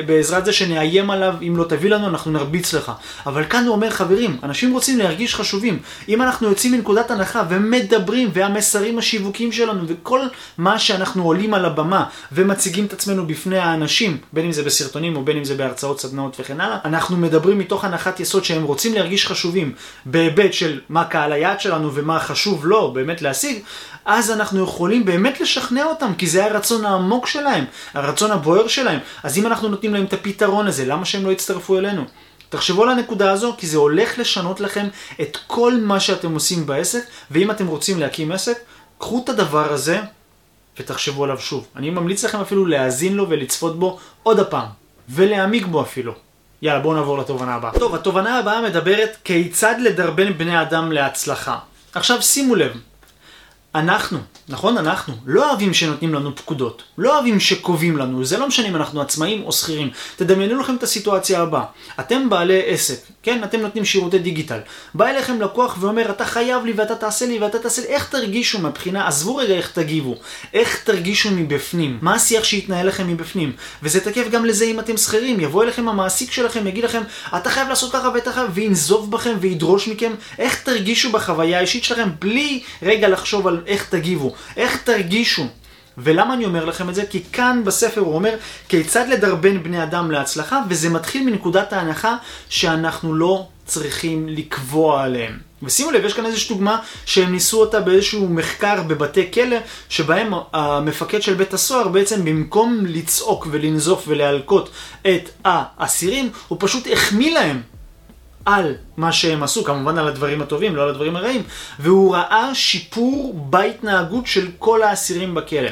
בעזרת 0.05 0.45
זה 0.45 0.53
שנאיים 0.53 1.09
עליו, 1.09 1.35
אם 1.41 1.57
לא 1.57 1.63
תביא 1.63 1.89
לנו 1.89 2.07
אנחנו 2.07 2.31
נרביץ 2.31 2.73
לך. 2.73 2.91
אבל 3.25 3.43
כאן 3.45 3.65
הוא 3.65 3.75
אומר, 3.75 3.89
חברים, 3.89 4.37
אנשים 4.43 4.73
רוצים 4.73 4.99
להרגיש 4.99 5.35
חשובים. 5.35 5.79
אם 6.09 6.21
אנחנו 6.21 6.49
יוצאים 6.49 6.73
מנקודת 6.73 7.11
הנחה 7.11 7.43
ומדברים, 7.49 8.29
והמסרים 8.33 8.97
השיווקיים 8.97 9.51
שלנו, 9.51 9.83
וכל 9.87 10.21
מה 10.57 10.79
שאנחנו 10.79 11.23
עולים 11.23 11.53
על 11.53 11.65
הבמה 11.65 12.05
ומציגים 12.31 12.85
את 12.85 12.93
עצמנו 12.93 13.27
בפני 13.27 13.57
האנשים, 13.57 14.17
בין 14.33 14.45
אם 14.45 14.51
זה 14.51 14.63
בסרטונים 14.63 15.15
או 15.15 15.23
בין 15.23 15.37
אם 15.37 15.43
זה 15.43 15.55
בהרצאות, 15.55 15.99
סדנאות 15.99 16.37
וכן 16.39 16.61
הלאה, 16.61 16.77
אנחנו 16.85 17.17
מדברים 17.17 17.59
מתוך 17.59 17.84
הנחת 17.85 18.19
יסוד 18.19 18.45
שהם 18.45 18.63
רוצים 18.63 18.93
להרגיש 18.93 19.27
חשובים 19.27 19.73
בהיבט 20.05 20.53
של 20.53 20.81
מה 20.89 21.05
קהל 21.05 21.31
היעד 21.31 21.59
שלנו 21.59 21.95
ומה 21.95 22.19
חשוב 22.19 22.65
לו 22.65 22.91
באמת 22.91 23.21
להשיג, 23.21 23.59
אז 24.05 24.31
אנחנו 24.31 24.63
יכולים 24.63 25.05
באמת 25.05 25.41
לשכנע 25.41 25.85
אותם, 25.85 26.11
כי 26.17 26.27
זה 26.27 26.45
הרצון 26.45 26.85
העמוק 26.85 27.27
שלהם, 27.27 27.65
הרצון 27.93 28.31
הבוער 28.31 28.67
שלהם. 28.67 28.99
אז 29.23 29.37
אם 29.37 29.47
אנחנו 29.47 29.69
נותנים 29.69 29.93
להם 29.93 30.05
את 30.05 30.13
הפתרון 30.13 30.67
הזה, 30.67 30.85
למה 30.85 31.05
שהם 31.05 31.25
לא 31.25 31.31
יצטרפו 31.31 31.77
אלינו? 31.77 32.03
תחשבו 32.49 32.83
על 32.83 32.89
הנקודה 32.89 33.31
הזו, 33.31 33.55
כי 33.57 33.67
זה 33.67 33.77
הולך 33.77 34.19
לשנות 34.19 34.59
לכם 34.59 34.87
את 35.21 35.37
כל 35.47 35.73
מה 35.81 35.99
שאתם 35.99 36.33
עושים 36.33 36.65
בעסק, 36.65 37.03
ואם 37.31 37.51
אתם 37.51 37.67
רוצים 37.67 37.99
להקים 37.99 38.31
עסק, 38.31 38.57
קחו 38.97 39.21
את 39.23 39.29
הדבר 39.29 39.73
הזה 39.73 39.99
ותחשבו 40.79 41.23
עליו 41.23 41.39
שוב. 41.39 41.67
אני 41.75 41.89
ממליץ 41.89 42.25
לכם 42.25 42.39
אפילו 42.39 42.65
להאזין 42.65 43.13
לו 43.13 43.29
ולצפות 43.29 43.79
בו 43.79 43.99
עוד 44.23 44.39
הפעם, 44.39 44.67
ולהעמיק 45.09 45.65
בו 45.65 45.81
אפילו. 45.81 46.13
יאללה, 46.61 46.79
בואו 46.79 46.93
נעבור 46.93 47.17
לתובנה 47.17 47.55
הבאה. 47.55 47.71
טוב, 47.79 47.95
התובנה 47.95 48.39
הבאה 48.39 48.61
מדברת 48.61 49.17
כיצד 49.23 49.75
לדרבן 49.79 50.37
בני 50.37 50.61
אדם 50.61 50.91
להצלחה. 50.91 51.57
עכשיו 51.93 52.21
שימו 52.21 52.55
לב, 52.55 52.71
אנחנו, 53.75 54.19
נכון? 54.49 54.77
אנחנו 54.77 55.13
לא 55.25 55.49
אוהבים 55.49 55.73
שנותנים 55.73 56.13
לנו 56.13 56.35
פקודות, 56.35 56.83
לא 56.97 57.15
אוהבים 57.15 57.39
שקובעים 57.39 57.97
לנו, 57.97 58.25
זה 58.25 58.37
לא 58.37 58.47
משנה 58.47 58.67
אם 58.67 58.75
אנחנו 58.75 59.01
עצמאים 59.01 59.43
או 59.43 59.51
שכירים. 59.51 59.89
תדמיינו 60.15 60.59
לכם 60.59 60.75
את 60.75 60.83
הסיטואציה 60.83 61.41
הבאה, 61.41 61.63
אתם 61.99 62.29
בעלי 62.29 62.61
עסק, 62.65 62.99
כן? 63.23 63.43
אתם 63.43 63.59
נותנים 63.59 63.85
שירותי 63.85 64.19
דיגיטל. 64.19 64.59
בא 64.93 65.07
אליכם 65.07 65.41
לקוח 65.41 65.77
ואומר, 65.79 66.09
אתה 66.09 66.25
חייב 66.25 66.65
לי 66.65 66.73
ואתה 66.75 66.95
תעשה 66.95 67.25
לי 67.25 67.39
ואתה 67.39 67.59
תעשה 67.59 67.81
לי, 67.81 67.87
איך 67.87 68.09
תרגישו 68.09 68.59
מבחינה, 68.59 69.07
עזבו 69.07 69.35
רגע 69.35 69.53
איך 69.53 69.71
תגיבו, 69.71 70.15
איך 70.53 70.83
תרגישו 70.83 71.29
מבפנים, 71.31 71.97
מה 72.01 72.15
השיח 72.15 72.43
שיתנהל 72.43 72.87
לכם 72.87 73.07
מבפנים. 73.07 73.51
וזה 73.83 73.99
תקף 73.99 74.29
גם 74.31 74.45
לזה 74.45 74.65
אם 74.65 74.79
אתם 74.79 74.97
שכירים, 74.97 75.39
יבוא 75.39 75.63
אליכם 75.63 75.89
המעסיק 75.89 76.31
שלכם, 76.31 76.67
יגיד 76.67 76.83
לכם, 76.83 77.01
אתה 77.37 77.49
חייב 77.49 77.69
לעשות 77.69 77.91
ככה 77.93 78.09
ואתה 78.13 78.31
חייב, 78.31 78.49
וינזוף 78.53 79.07
בכם 79.07 79.37
וידרוש 79.39 79.87
מכם, 79.87 80.11
איך 80.39 80.63
תרגישו 80.63 81.11
בחוויה 81.11 81.57
האישית 81.57 81.83
שלכם, 81.83 82.09
בלי 82.19 82.63
רגע 82.83 83.07
לחשוב 83.07 83.47
על 83.47 83.61
איך 83.67 83.89
תגיבו, 83.89 84.33
איך 84.57 84.77
תרגישו. 84.83 85.47
ולמה 85.97 86.33
אני 86.33 86.45
אומר 86.45 86.65
לכם 86.65 86.89
את 86.89 86.95
זה? 86.95 87.05
כי 87.05 87.23
כאן 87.33 87.61
בספר 87.65 88.01
הוא 88.01 88.15
אומר 88.15 88.35
כיצד 88.69 89.05
לדרבן 89.09 89.63
בני 89.63 89.83
אדם 89.83 90.11
להצלחה, 90.11 90.61
וזה 90.69 90.89
מתחיל 90.89 91.23
מנקודת 91.23 91.73
ההנחה 91.73 92.15
שאנחנו 92.49 93.15
לא 93.15 93.47
צריכים 93.65 94.29
לקבוע 94.29 95.03
עליהם. 95.03 95.37
ושימו 95.63 95.91
לב, 95.91 96.05
יש 96.05 96.13
כאן 96.13 96.25
איזושהי 96.25 96.55
דוגמה 96.55 96.79
שהם 97.05 97.31
ניסו 97.31 97.59
אותה 97.61 97.79
באיזשהו 97.79 98.29
מחקר 98.29 98.83
בבתי 98.83 99.31
כלא, 99.33 99.57
שבהם 99.89 100.33
המפקד 100.53 101.21
של 101.21 101.33
בית 101.33 101.53
הסוהר 101.53 101.87
בעצם 101.87 102.25
במקום 102.25 102.83
לצעוק 102.87 103.47
ולנזוף 103.51 104.03
ולהלקות 104.07 104.69
את 105.01 105.29
האסירים, 105.45 106.29
הוא 106.47 106.57
פשוט 106.61 106.87
החמיא 106.91 107.33
להם 107.33 107.61
על 108.45 108.75
מה 108.97 109.11
שהם 109.11 109.43
עשו, 109.43 109.63
כמובן 109.63 109.97
על 109.97 110.07
הדברים 110.07 110.41
הטובים, 110.41 110.75
לא 110.75 110.83
על 110.83 110.89
הדברים 110.89 111.15
הרעים, 111.15 111.43
והוא 111.79 112.15
ראה 112.15 112.55
שיפור 112.55 113.33
בהתנהגות 113.49 114.27
של 114.27 114.47
כל 114.59 114.83
האסירים 114.83 115.35
בכלא. 115.35 115.69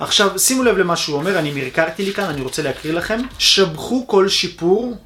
עכשיו, 0.00 0.38
שימו 0.38 0.62
לב 0.62 0.78
למה 0.78 0.96
שהוא 0.96 1.16
אומר, 1.16 1.38
אני 1.38 1.50
מרקרתי 1.50 2.04
לי 2.04 2.12
כאן, 2.12 2.24
אני 2.24 2.40
רוצה 2.40 2.62
להקריא 2.62 2.94
לכם. 2.94 3.20
שבחו 3.38 4.06
כל 4.06 4.28
שיפור, 4.28 4.96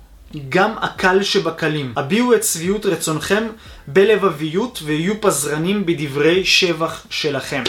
גם 0.48 0.72
הקל 0.80 1.22
שבקלים. 1.22 1.92
הביעו 1.96 2.34
את 2.34 2.44
שביעות 2.44 2.87
רצונכם 2.87 3.46
בלבביות 3.87 4.80
ויהיו 4.84 5.20
פזרנים 5.20 5.87
בדברי 5.87 6.44
שבח 6.44 7.06
שלכם. 7.10 7.62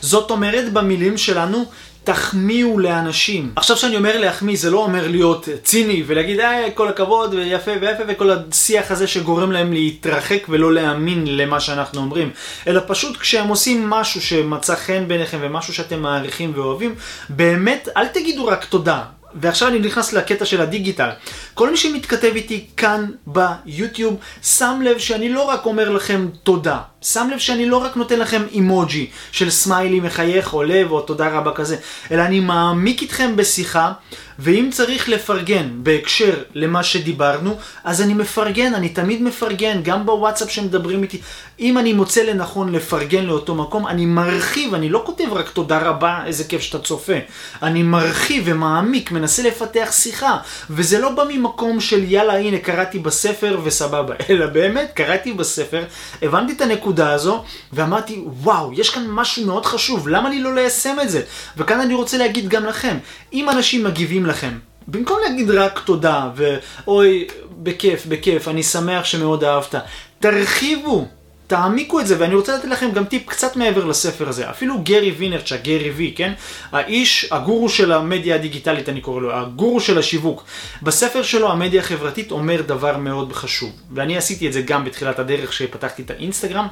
זאת 0.00 0.30
אומרת, 0.30 0.72
במילים 0.72 1.18
שלנו, 1.18 1.64
תחמיאו 2.08 2.78
לאנשים. 2.78 3.52
עכשיו 3.56 3.76
שאני 3.76 3.96
אומר 3.96 4.20
להחמיא, 4.20 4.56
זה 4.56 4.70
לא 4.70 4.78
אומר 4.78 5.08
להיות 5.08 5.48
ציני 5.62 6.02
ולהגיד, 6.06 6.40
אה, 6.40 6.70
כל 6.74 6.88
הכבוד 6.88 7.34
ויפה 7.34 7.70
ויפה 7.80 8.02
וכל 8.08 8.30
השיח 8.30 8.90
הזה 8.90 9.06
שגורם 9.06 9.52
להם 9.52 9.72
להתרחק 9.72 10.46
ולא 10.48 10.72
להאמין 10.72 11.36
למה 11.36 11.60
שאנחנו 11.60 12.00
אומרים. 12.00 12.30
אלא 12.66 12.80
פשוט 12.86 13.16
כשהם 13.16 13.48
עושים 13.48 13.90
משהו 13.90 14.20
שמצא 14.20 14.74
חן 14.74 15.08
בעיניכם 15.08 15.38
ומשהו 15.40 15.74
שאתם 15.74 16.02
מעריכים 16.02 16.52
ואוהבים, 16.54 16.94
באמת, 17.28 17.88
אל 17.96 18.06
תגידו 18.06 18.46
רק 18.46 18.64
תודה. 18.64 19.02
ועכשיו 19.34 19.68
אני 19.68 19.78
נכנס 19.78 20.12
לקטע 20.12 20.44
של 20.44 20.60
הדיגיטל. 20.60 21.10
כל 21.58 21.70
מי 21.70 21.76
שמתכתב 21.76 22.32
איתי 22.34 22.66
כאן 22.76 23.06
ביוטיוב, 23.26 24.16
שם 24.42 24.80
לב 24.84 24.98
שאני 24.98 25.28
לא 25.28 25.42
רק 25.42 25.66
אומר 25.66 25.88
לכם 25.88 26.28
תודה. 26.42 26.78
שם 27.02 27.28
לב 27.32 27.38
שאני 27.38 27.66
לא 27.66 27.76
רק 27.76 27.96
נותן 27.96 28.18
לכם 28.18 28.42
אימוג'י 28.52 29.10
של 29.32 29.50
סמיילי 29.50 30.00
מחייך 30.00 30.54
או 30.54 30.62
לב 30.62 30.90
או 30.90 31.00
תודה 31.00 31.28
רבה 31.28 31.52
כזה, 31.52 31.76
אלא 32.10 32.22
אני 32.22 32.40
מעמיק 32.40 33.02
איתכם 33.02 33.36
בשיחה, 33.36 33.92
ואם 34.38 34.68
צריך 34.72 35.08
לפרגן 35.08 35.68
בהקשר 35.72 36.34
למה 36.54 36.82
שדיברנו, 36.82 37.56
אז 37.84 38.02
אני 38.02 38.14
מפרגן, 38.14 38.74
אני 38.74 38.88
תמיד 38.88 39.22
מפרגן, 39.22 39.82
גם 39.82 40.06
בוואטסאפ 40.06 40.50
שמדברים 40.50 41.02
איתי. 41.02 41.20
אם 41.60 41.78
אני 41.78 41.92
מוצא 41.92 42.22
לנכון 42.22 42.72
לפרגן 42.72 43.24
לאותו 43.24 43.54
מקום, 43.54 43.86
אני 43.86 44.06
מרחיב, 44.06 44.74
אני 44.74 44.88
לא 44.88 45.02
כותב 45.06 45.32
רק 45.32 45.48
תודה 45.48 45.78
רבה, 45.78 46.20
איזה 46.26 46.44
כיף 46.44 46.60
שאתה 46.60 46.78
צופה. 46.78 47.16
אני 47.62 47.82
מרחיב 47.82 48.42
ומעמיק, 48.46 49.10
מנסה 49.12 49.42
לפתח 49.42 49.88
שיחה, 49.92 50.36
וזה 50.70 50.98
לא 50.98 51.10
בא 51.10 51.24
ממקום 51.28 51.47
של 51.80 52.04
יאללה 52.04 52.38
הנה 52.38 52.58
קראתי 52.58 52.98
בספר 52.98 53.60
וסבבה, 53.64 54.14
אלא 54.30 54.46
באמת 54.46 54.90
קראתי 54.94 55.32
בספר, 55.32 55.84
הבנתי 56.22 56.52
את. 56.52 56.62
הנקודה 56.68 57.12
הזו, 57.12 57.44
ואמרתי, 57.72 58.24
וואו, 58.26 58.72
יש 58.72 58.90
כאן 58.90 59.06
משהו 59.08 59.46
מאוד 59.46 59.66
חשוב, 59.66 60.08
למה 60.08 60.30
לי 60.30 60.42
לא 60.42 60.54
ליישם 60.54 60.96
את 61.02 61.10
זה? 61.10 61.22
וכאן 61.56 61.80
אני 61.80 61.94
רוצה 61.94 62.18
להגיד 62.18 62.48
גם 62.48 62.64
לכם, 62.64 62.98
אם 63.32 63.50
אנשים 63.50 63.84
מגיבים 63.84 64.26
לכם, 64.26 64.58
במקום 64.88 65.18
להגיד 65.28 65.50
רק 65.50 65.80
תודה, 65.84 66.30
ואוי, 66.36 67.26
בכיף, 67.50 68.06
בכיף, 68.06 68.48
אני 68.48 68.62
שמח 68.62 69.04
שמאוד 69.04 69.44
אהבת, 69.44 69.74
תרחיבו. 70.20 71.06
תעמיקו 71.48 72.00
את 72.00 72.06
זה, 72.06 72.16
ואני 72.18 72.34
רוצה 72.34 72.56
לתת 72.56 72.68
לכם 72.68 72.90
גם 72.90 73.04
טיפ 73.04 73.26
קצת 73.26 73.56
מעבר 73.56 73.84
לספר 73.84 74.28
הזה. 74.28 74.50
אפילו 74.50 74.78
גרי 74.82 75.10
וינרצ'ה, 75.10 75.56
גרי 75.56 75.90
וי, 75.90 76.12
כן? 76.16 76.32
האיש, 76.72 77.28
הגורו 77.30 77.68
של 77.68 77.92
המדיה 77.92 78.34
הדיגיטלית, 78.34 78.88
אני 78.88 79.00
קורא 79.00 79.20
לו, 79.20 79.32
הגורו 79.32 79.80
של 79.80 79.98
השיווק. 79.98 80.44
בספר 80.82 81.22
שלו, 81.22 81.52
המדיה 81.52 81.80
החברתית, 81.80 82.30
אומר 82.30 82.62
דבר 82.62 82.96
מאוד 82.96 83.32
חשוב. 83.32 83.72
ואני 83.94 84.16
עשיתי 84.16 84.48
את 84.48 84.52
זה 84.52 84.62
גם 84.62 84.84
בתחילת 84.84 85.18
הדרך 85.18 85.52
שפתחתי 85.52 86.02
את 86.02 86.10
האינסטגרם. 86.10 86.66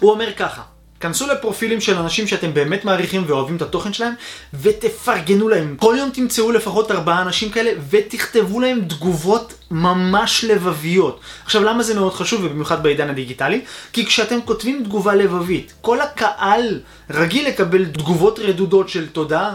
הוא 0.00 0.10
אומר 0.10 0.32
ככה, 0.32 0.62
כנסו 1.02 1.26
לפרופילים 1.26 1.80
של 1.80 1.98
אנשים 1.98 2.26
שאתם 2.26 2.54
באמת 2.54 2.84
מעריכים 2.84 3.24
ואוהבים 3.26 3.56
את 3.56 3.62
התוכן 3.62 3.92
שלהם, 3.92 4.12
ותפרגנו 4.54 5.48
להם. 5.48 5.76
כל 5.78 5.94
יום 5.98 6.10
תמצאו 6.10 6.52
לפחות 6.52 6.90
ארבעה 6.90 7.22
אנשים 7.22 7.50
כאלה, 7.50 7.70
ותכתבו 7.90 8.60
להם 8.60 8.80
תגובות 8.88 9.54
ממש 9.70 10.44
לבביות. 10.44 11.20
עכשיו, 11.44 11.64
למה 11.64 11.82
זה 11.82 11.94
מאוד 11.94 12.14
חשוב, 12.14 12.44
ובמיוחד 12.44 12.82
בעידן 12.82 13.10
הדיגיטלי? 13.10 13.60
כי 13.92 14.06
כשאתם 14.06 14.38
כותבים 14.44 14.82
תגובה 14.84 15.14
לבבית, 15.14 15.72
כל 15.80 16.00
הקהל 16.00 16.80
רגיל 17.10 17.48
לקבל 17.48 17.84
תגובות 17.84 18.38
רדודות 18.38 18.88
של 18.88 19.06
תודה, 19.08 19.54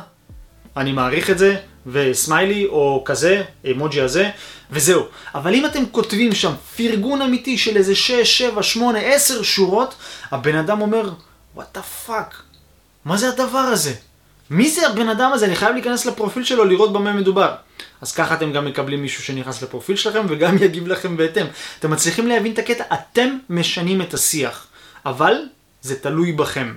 אני 0.78 0.92
מעריך 0.92 1.30
את 1.30 1.38
זה, 1.38 1.56
וסמיילי, 1.88 2.66
או 2.66 3.02
כזה, 3.06 3.44
אמוג'י 3.72 4.02
הזה, 4.02 4.30
וזהו. 4.72 5.04
אבל 5.36 5.54
אם 5.54 5.66
אתם 5.66 5.84
כותבים 5.92 6.36
שם 6.36 6.52
פרגון 6.78 7.22
אמיתי 7.22 7.58
של 7.58 7.78
איזה 7.78 7.96
6, 7.96 8.12
7, 8.38 8.64
8, 8.64 9.00
10 9.00 9.44
שורות, 9.44 9.96
הבן 10.32 10.56
אדם 10.56 10.82
אומר, 10.82 11.10
what 11.58 11.74
the 11.74 11.82
fuck, 11.82 12.42
מה 13.06 13.18
זה 13.18 13.30
הדבר 13.30 13.58
הזה? 13.58 13.94
מי 14.50 14.70
זה 14.70 14.88
הבן 14.88 15.10
אדם 15.10 15.32
הזה? 15.34 15.46
אני 15.46 15.56
חייב 15.56 15.74
להיכנס 15.74 16.06
לפרופיל 16.06 16.44
שלו 16.44 16.66
לראות 16.66 16.94
במה 16.94 17.14
מדובר. 17.14 17.56
אז 18.02 18.12
ככה 18.12 18.36
אתם 18.36 18.52
גם 18.52 18.66
מקבלים 18.66 19.02
מישהו 19.02 19.24
שנכנס 19.24 19.64
לפרופיל 19.64 19.96
שלכם 19.96 20.26
וגם 20.30 20.58
יגיב 20.64 20.88
לכם 20.88 21.18
בהתאם. 21.18 21.46
אתם 21.80 21.92
מצליחים 21.92 22.28
להבין 22.28 22.54
את 22.54 22.60
הקטע, 22.60 22.84
אתם 22.94 23.38
משנים 23.50 24.02
את 24.02 24.14
השיח, 24.14 24.68
אבל 25.06 25.34
זה 25.82 26.00
תלוי 26.00 26.32
בכם. 26.32 26.74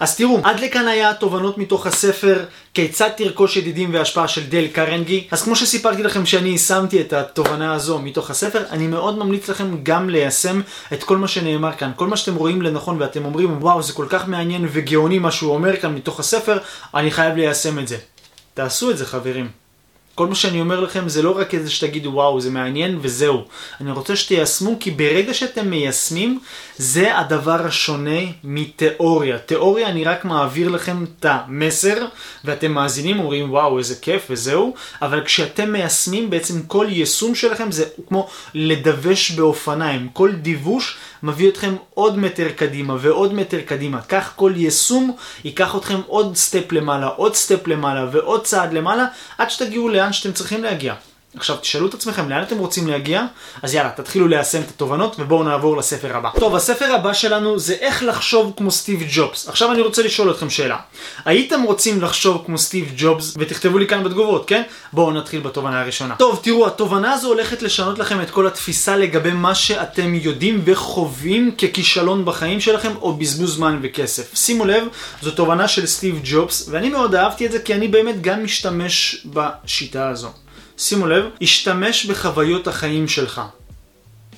אז 0.00 0.16
תראו, 0.16 0.40
עד 0.44 0.60
לכאן 0.60 0.88
היה 0.88 1.14
תובנות 1.14 1.58
מתוך 1.58 1.86
הספר 1.86 2.44
כיצד 2.74 3.08
תרכוש 3.16 3.56
ידידים 3.56 3.94
והשפעה 3.94 4.28
של 4.28 4.46
דל 4.46 4.66
קרנגי. 4.66 5.28
אז 5.30 5.42
כמו 5.42 5.56
שסיפרתי 5.56 6.02
לכם 6.02 6.26
שאני 6.26 6.48
יישמתי 6.48 7.00
את 7.00 7.12
התובנה 7.12 7.74
הזו 7.74 7.98
מתוך 7.98 8.30
הספר, 8.30 8.62
אני 8.70 8.86
מאוד 8.86 9.18
ממליץ 9.18 9.48
לכם 9.48 9.76
גם 9.82 10.10
ליישם 10.10 10.60
את 10.92 11.04
כל 11.04 11.16
מה 11.16 11.28
שנאמר 11.28 11.72
כאן. 11.72 11.90
כל 11.96 12.06
מה 12.06 12.16
שאתם 12.16 12.34
רואים 12.34 12.62
לנכון 12.62 12.96
ואתם 13.00 13.24
אומרים, 13.24 13.62
וואו, 13.62 13.82
זה 13.82 13.92
כל 13.92 14.06
כך 14.08 14.28
מעניין 14.28 14.68
וגאוני 14.72 15.18
מה 15.18 15.30
שהוא 15.30 15.54
אומר 15.54 15.76
כאן 15.76 15.94
מתוך 15.94 16.20
הספר, 16.20 16.58
אני 16.94 17.10
חייב 17.10 17.36
ליישם 17.36 17.78
את 17.78 17.88
זה. 17.88 17.96
תעשו 18.54 18.90
את 18.90 18.98
זה 18.98 19.06
חברים. 19.06 19.65
כל 20.16 20.26
מה 20.26 20.34
שאני 20.34 20.60
אומר 20.60 20.80
לכם 20.80 21.08
זה 21.08 21.22
לא 21.22 21.38
רק 21.38 21.54
איזה 21.54 21.70
שתגידו 21.70 22.10
וואו 22.10 22.40
זה 22.40 22.50
מעניין 22.50 22.98
וזהו. 23.02 23.44
אני 23.80 23.90
רוצה 23.90 24.16
שתיישמו 24.16 24.76
כי 24.80 24.90
ברגע 24.90 25.34
שאתם 25.34 25.70
מיישמים 25.70 26.40
זה 26.76 27.18
הדבר 27.18 27.66
השונה 27.66 28.20
מתיאוריה. 28.44 29.38
תיאוריה 29.38 29.88
אני 29.88 30.04
רק 30.04 30.24
מעביר 30.24 30.68
לכם 30.68 31.04
את 31.04 31.24
המסר 31.28 32.06
ואתם 32.44 32.72
מאזינים 32.72 33.18
אומרים 33.18 33.50
וואו 33.52 33.78
איזה 33.78 33.94
כיף 33.94 34.26
וזהו. 34.30 34.74
אבל 35.02 35.24
כשאתם 35.24 35.72
מיישמים 35.72 36.30
בעצם 36.30 36.62
כל 36.62 36.86
יישום 36.88 37.34
שלכם 37.34 37.72
זה 37.72 37.84
כמו 38.08 38.28
לדווש 38.54 39.30
באופניים. 39.30 40.08
כל 40.12 40.32
דיווש 40.32 40.96
מביא 41.26 41.48
אתכם 41.48 41.74
עוד 41.94 42.18
מטר 42.18 42.48
קדימה 42.56 42.96
ועוד 43.00 43.34
מטר 43.34 43.60
קדימה. 43.60 44.02
כך 44.02 44.32
כל 44.36 44.52
יישום 44.56 45.16
ייקח 45.44 45.76
אתכם 45.76 46.00
עוד 46.06 46.36
step 46.36 46.72
למעלה, 46.72 47.06
עוד 47.06 47.34
step 47.34 47.66
למעלה 47.66 48.06
ועוד 48.12 48.44
צעד 48.44 48.72
למעלה 48.72 49.06
עד 49.38 49.50
שתגיעו 49.50 49.88
לאן 49.88 50.12
שאתם 50.12 50.32
צריכים 50.32 50.64
להגיע. 50.64 50.94
עכשיו 51.36 51.56
תשאלו 51.56 51.86
את 51.86 51.94
עצמכם 51.94 52.28
לאן 52.28 52.42
אתם 52.42 52.58
רוצים 52.58 52.86
להגיע, 52.86 53.22
אז 53.62 53.74
יאללה, 53.74 53.90
תתחילו 53.90 54.28
ליישם 54.28 54.60
את 54.60 54.68
התובנות 54.68 55.16
ובואו 55.18 55.42
נעבור 55.42 55.76
לספר 55.76 56.16
הבא. 56.16 56.30
טוב, 56.40 56.56
הספר 56.56 56.94
הבא 56.94 57.12
שלנו 57.12 57.58
זה 57.58 57.74
איך 57.80 58.02
לחשוב 58.02 58.52
כמו 58.56 58.70
סטיב 58.70 59.02
ג'ובס. 59.08 59.48
עכשיו 59.48 59.72
אני 59.72 59.80
רוצה 59.80 60.02
לשאול 60.02 60.30
אתכם 60.30 60.50
שאלה. 60.50 60.76
הייתם 61.24 61.62
רוצים 61.62 62.02
לחשוב 62.02 62.42
כמו 62.46 62.58
סטיב 62.58 62.92
ג'ובס, 62.96 63.34
ותכתבו 63.38 63.78
לי 63.78 63.86
כאן 63.86 64.04
בתגובות, 64.04 64.48
כן? 64.48 64.62
בואו 64.92 65.12
נתחיל 65.12 65.40
בתובנה 65.40 65.80
הראשונה. 65.80 66.14
טוב, 66.16 66.40
תראו, 66.42 66.66
התובנה 66.66 67.12
הזו 67.12 67.28
הולכת 67.28 67.62
לשנות 67.62 67.98
לכם 67.98 68.20
את 68.20 68.30
כל 68.30 68.46
התפיסה 68.46 68.96
לגבי 68.96 69.32
מה 69.32 69.54
שאתם 69.54 70.14
יודעים 70.14 70.62
וחווים 70.64 71.54
ככישלון 71.58 72.24
בחיים 72.24 72.60
שלכם, 72.60 72.92
או 73.00 73.12
בזבוז 73.12 73.54
זמן 73.54 73.78
וכסף. 73.82 74.34
שימו 74.34 74.64
לב, 74.64 74.84
זו 75.22 75.30
תובנה 75.30 75.68
של 75.68 75.86
סטיב 75.86 76.20
ג'ובס, 76.24 76.68
ואני 76.70 76.88
מאוד 76.88 77.14
אהבתי 77.14 77.46
את 77.46 77.52
זה 77.52 77.58
כי 77.58 77.74
אני 77.74 77.88
באמת 77.88 78.20
גם 78.20 78.44
משתמש 78.44 79.26
בשיטה 79.26 80.08
הזו. 80.08 80.28
שימו 80.78 81.06
לב, 81.06 81.24
השתמש 81.42 82.06
בחוויות 82.06 82.68
החיים 82.68 83.08
שלך. 83.08 83.42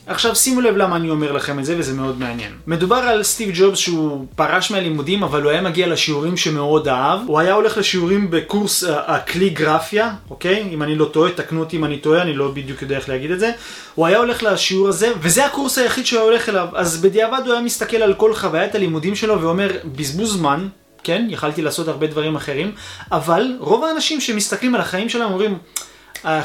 עכשיו 0.07 0.37
שימו 0.37 0.61
לב 0.61 0.77
למה 0.77 0.97
אני 0.97 1.11
אומר 1.11 1.33
לכם 1.33 1.59
את 1.59 1.65
זה 1.65 1.75
וזה 1.79 1.95
מאוד 1.95 2.19
מעניין. 2.19 2.53
מדובר 2.67 2.97
על 2.97 3.23
סטיב 3.23 3.51
ג'ובס 3.55 3.79
שהוא 3.79 4.27
פרש 4.37 4.71
מהלימודים 4.71 5.23
אבל 5.23 5.43
הוא 5.43 5.51
היה 5.51 5.61
מגיע 5.61 5.87
לשיעורים 5.87 6.37
שמאוד 6.37 6.89
אהב. 6.89 7.21
הוא 7.27 7.39
היה 7.39 7.55
הולך 7.55 7.79
לשיעורים 7.79 8.31
בקורס 8.31 8.85
uh, 8.85 8.89
הקליגרפיה, 8.91 10.11
אוקיי? 10.31 10.69
אם 10.73 10.83
אני 10.83 10.95
לא 10.95 11.05
טועה, 11.05 11.33
תקנו 11.33 11.61
אותי 11.61 11.77
אם 11.77 11.85
אני 11.85 11.99
טועה, 11.99 12.23
אני 12.23 12.35
לא 12.35 12.51
בדיוק 12.51 12.83
יודע 12.83 12.97
איך 12.97 13.09
להגיד 13.09 13.31
את 13.31 13.41
זה. 13.41 13.53
הוא 13.95 14.07
היה 14.07 14.19
הולך 14.19 14.43
לשיעור 14.43 14.89
הזה 14.89 15.13
וזה 15.21 15.47
הקורס 15.47 15.79
היחיד 15.79 16.07
שהוא 16.07 16.21
היה 16.21 16.31
הולך 16.31 16.49
אליו. 16.49 16.69
אז 16.75 17.01
בדיעבד 17.01 17.41
הוא 17.45 17.53
היה 17.53 17.63
מסתכל 17.63 17.97
על 17.97 18.15
כל 18.15 18.35
חוויית 18.35 18.75
הלימודים 18.75 19.15
שלו 19.15 19.41
ואומר 19.41 19.71
בזבוז 19.97 20.33
זמן, 20.33 20.69
כן? 21.05 21.27
יכלתי 21.31 21.63
לעשות 21.63 21.89
הרבה 21.89 22.07
דברים 22.07 22.37
אחרים, 22.37 22.73
אבל 23.13 23.57
רוב 23.59 23.85
האנשים 23.85 24.21
שמסתכלים 24.21 24.75
על 24.75 24.81
החיים 24.81 25.09
שלהם 25.09 25.31
אומרים 25.31 25.59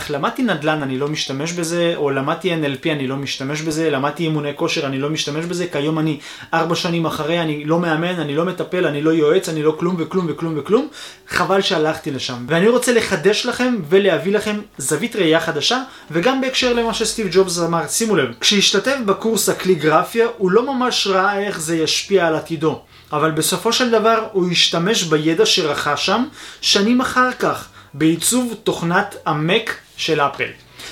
למדתי 0.09 0.43
נדל"ן, 0.43 0.83
אני 0.83 0.97
לא 0.97 1.07
משתמש 1.07 1.51
בזה, 1.51 1.93
או 1.95 2.09
למדתי 2.09 2.53
NLP, 2.53 2.89
אני 2.91 3.07
לא 3.07 3.15
משתמש 3.15 3.61
בזה, 3.61 3.89
למדתי 3.89 4.23
אימוני 4.23 4.51
כושר, 4.55 4.85
אני 4.85 4.99
לא 4.99 5.09
משתמש 5.09 5.45
בזה, 5.45 5.67
כיום 5.71 5.99
אני 5.99 6.19
ארבע 6.53 6.75
שנים 6.75 7.05
אחרי, 7.05 7.41
אני 7.41 7.65
לא 7.65 7.79
מאמן, 7.79 8.19
אני 8.19 8.35
לא 8.35 8.45
מטפל, 8.45 8.85
אני 8.85 9.01
לא 9.01 9.09
יועץ, 9.09 9.49
אני 9.49 9.63
לא 9.63 9.75
כלום 9.79 9.95
וכלום 9.99 10.25
וכלום 10.29 10.53
וכלום, 10.57 10.87
חבל 11.27 11.61
שהלכתי 11.61 12.11
לשם. 12.11 12.45
ואני 12.47 12.67
רוצה 12.67 12.93
לחדש 12.93 13.45
לכם 13.45 13.75
ולהביא 13.89 14.33
לכם 14.33 14.59
זווית 14.77 15.15
ראייה 15.15 15.39
חדשה, 15.39 15.83
וגם 16.11 16.41
בהקשר 16.41 16.73
למה 16.73 16.93
שסטיב 16.93 17.27
ג'ובס 17.31 17.59
אמר, 17.59 17.87
שימו 17.87 18.15
לב, 18.15 18.29
כשהשתתף 18.39 18.95
בקורס 19.05 19.49
הקליגרפיה, 19.49 20.27
הוא 20.37 20.51
לא 20.51 20.75
ממש 20.75 21.07
ראה 21.07 21.39
איך 21.39 21.59
זה 21.59 21.77
ישפיע 21.77 22.27
על 22.27 22.35
עתידו. 22.35 22.81
אבל 23.13 23.31
בסופו 23.31 23.73
של 23.73 23.89
דבר 23.91 24.27
הוא 24.31 24.51
השתמש 24.51 25.03
בידע 25.03 25.45
שרכש 25.45 26.05
שם 26.05 26.23
שנים 26.61 27.01
אחר 27.01 27.29
כך. 27.39 27.67
בעיצוב 27.93 28.53
תוכנת 28.63 29.15
המק 29.25 29.75
של 29.97 30.21
אפל. 30.21 30.49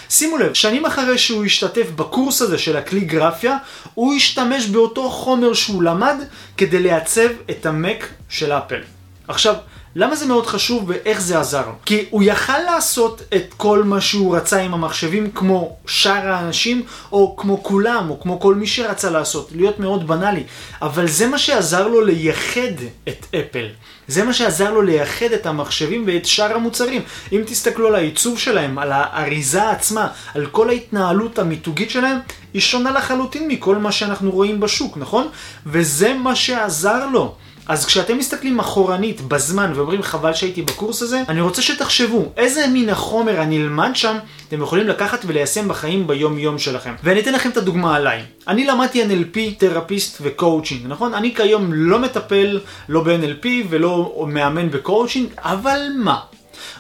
שימו 0.10 0.38
לב, 0.38 0.54
שנים 0.54 0.86
אחרי 0.86 1.18
שהוא 1.18 1.46
השתתף 1.46 1.90
בקורס 1.96 2.42
הזה 2.42 2.58
של 2.58 2.78
הקליגרפיה, 2.78 3.58
הוא 3.94 4.14
השתמש 4.14 4.66
באותו 4.66 5.10
חומר 5.10 5.54
שהוא 5.54 5.84
למד 5.84 6.16
כדי 6.58 6.80
לעצב 6.84 7.30
את 7.50 7.66
המק 7.66 8.08
של 8.30 8.52
אפל. 8.52 8.82
עכשיו, 9.28 9.56
למה 9.96 10.16
זה 10.16 10.26
מאוד 10.26 10.46
חשוב 10.46 10.84
ואיך 10.88 11.22
זה 11.22 11.40
עזר? 11.40 11.64
כי 11.86 12.06
הוא 12.10 12.24
יכל 12.24 12.60
לעשות 12.60 13.22
את 13.36 13.54
כל 13.58 13.84
מה 13.84 14.02
שהוא 14.02 14.36
רצה 14.36 14.62
עם 14.62 14.74
המחשבים 14.74 15.32
כמו 15.32 15.76
שאר 15.88 16.32
האנשים, 16.32 16.84
או 17.12 17.36
כמו 17.38 17.64
כולם, 17.64 18.10
או 18.10 18.20
כמו 18.20 18.40
כל 18.40 18.56
מי 18.56 18.68
שרצה 18.68 19.10
לעשות, 19.10 19.50
להיות 19.56 19.80
מאוד 19.80 20.08
בנאלי. 20.08 20.44
אבל 20.82 21.08
זה 21.08 21.28
מה 21.28 21.38
שעזר 21.38 21.88
לו 21.88 22.02
לייחד 22.02 22.74
את 23.08 23.26
אפל. 23.36 23.68
זה 24.08 24.24
מה 24.24 24.34
שעזר 24.34 24.74
לו 24.74 24.82
לייחד 24.82 25.32
את 25.34 25.46
המחשבים 25.46 26.04
ואת 26.08 26.26
שאר 26.26 26.56
המוצרים. 26.56 27.02
אם 27.32 27.42
תסתכלו 27.46 27.88
על 27.88 27.96
העיצוב 27.96 28.40
שלהם, 28.40 28.80
על 28.80 28.92
האריזה 28.92 29.70
עצמה, 29.70 30.08
על 30.36 30.46
כל 30.46 30.70
ההתנהלות 30.70 31.40
המיתוגית 31.40 31.90
שלהם, 31.90 32.18
היא 32.54 32.62
שונה 32.62 32.92
לחלוטין 32.92 33.48
מכל 33.48 33.76
מה 33.76 33.92
שאנחנו 33.92 34.32
רואים 34.32 34.60
בשוק, 34.60 34.98
נכון? 34.98 35.28
וזה 35.66 36.14
מה 36.14 36.36
שעזר 36.36 37.06
לו. 37.08 37.36
אז 37.68 37.86
כשאתם 37.86 38.18
מסתכלים 38.18 38.60
אחורנית 38.60 39.22
בזמן 39.22 39.72
ואומרים 39.76 40.04
חבל 40.04 40.34
שהייתי 40.34 40.62
בקורס 40.62 41.02
הזה, 41.02 41.24
אני 41.30 41.42
רוצה 41.42 41.62
שתחשבו 41.62 42.26
איזה 42.38 42.68
מין 42.68 42.90
החומר 42.90 43.40
הנלמד 43.40 43.92
שם 43.94 44.18
אתם 44.48 44.62
יכולים 44.62 44.88
לקחת 44.88 45.22
וליישם 45.28 45.68
בחיים 45.68 46.08
ביום 46.08 46.38
יום 46.40 46.58
שלכם. 46.60 46.94
ואני 47.04 47.20
אתן 47.20 47.34
לכם 47.34 47.50
את 47.50 47.58
הדוגמה 47.58 47.96
עליי. 47.96 48.22
אני 48.48 48.66
למדתי 48.66 49.04
NLP, 49.04 49.38
therapist 49.58 50.18
ו 50.22 50.28
coaching, 50.28 50.82
נכון? 50.88 51.14
אני 51.14 51.36
כיום 51.36 51.74
לא 51.74 52.00
מטפל 52.00 52.60
לא 52.90 53.04
ב-NLP 53.04 53.48
ולא 53.70 54.26
מאמן 54.28 54.72
בקואוצ'ינג, 54.72 55.30
אבל 55.38 55.80
מה? 55.96 56.20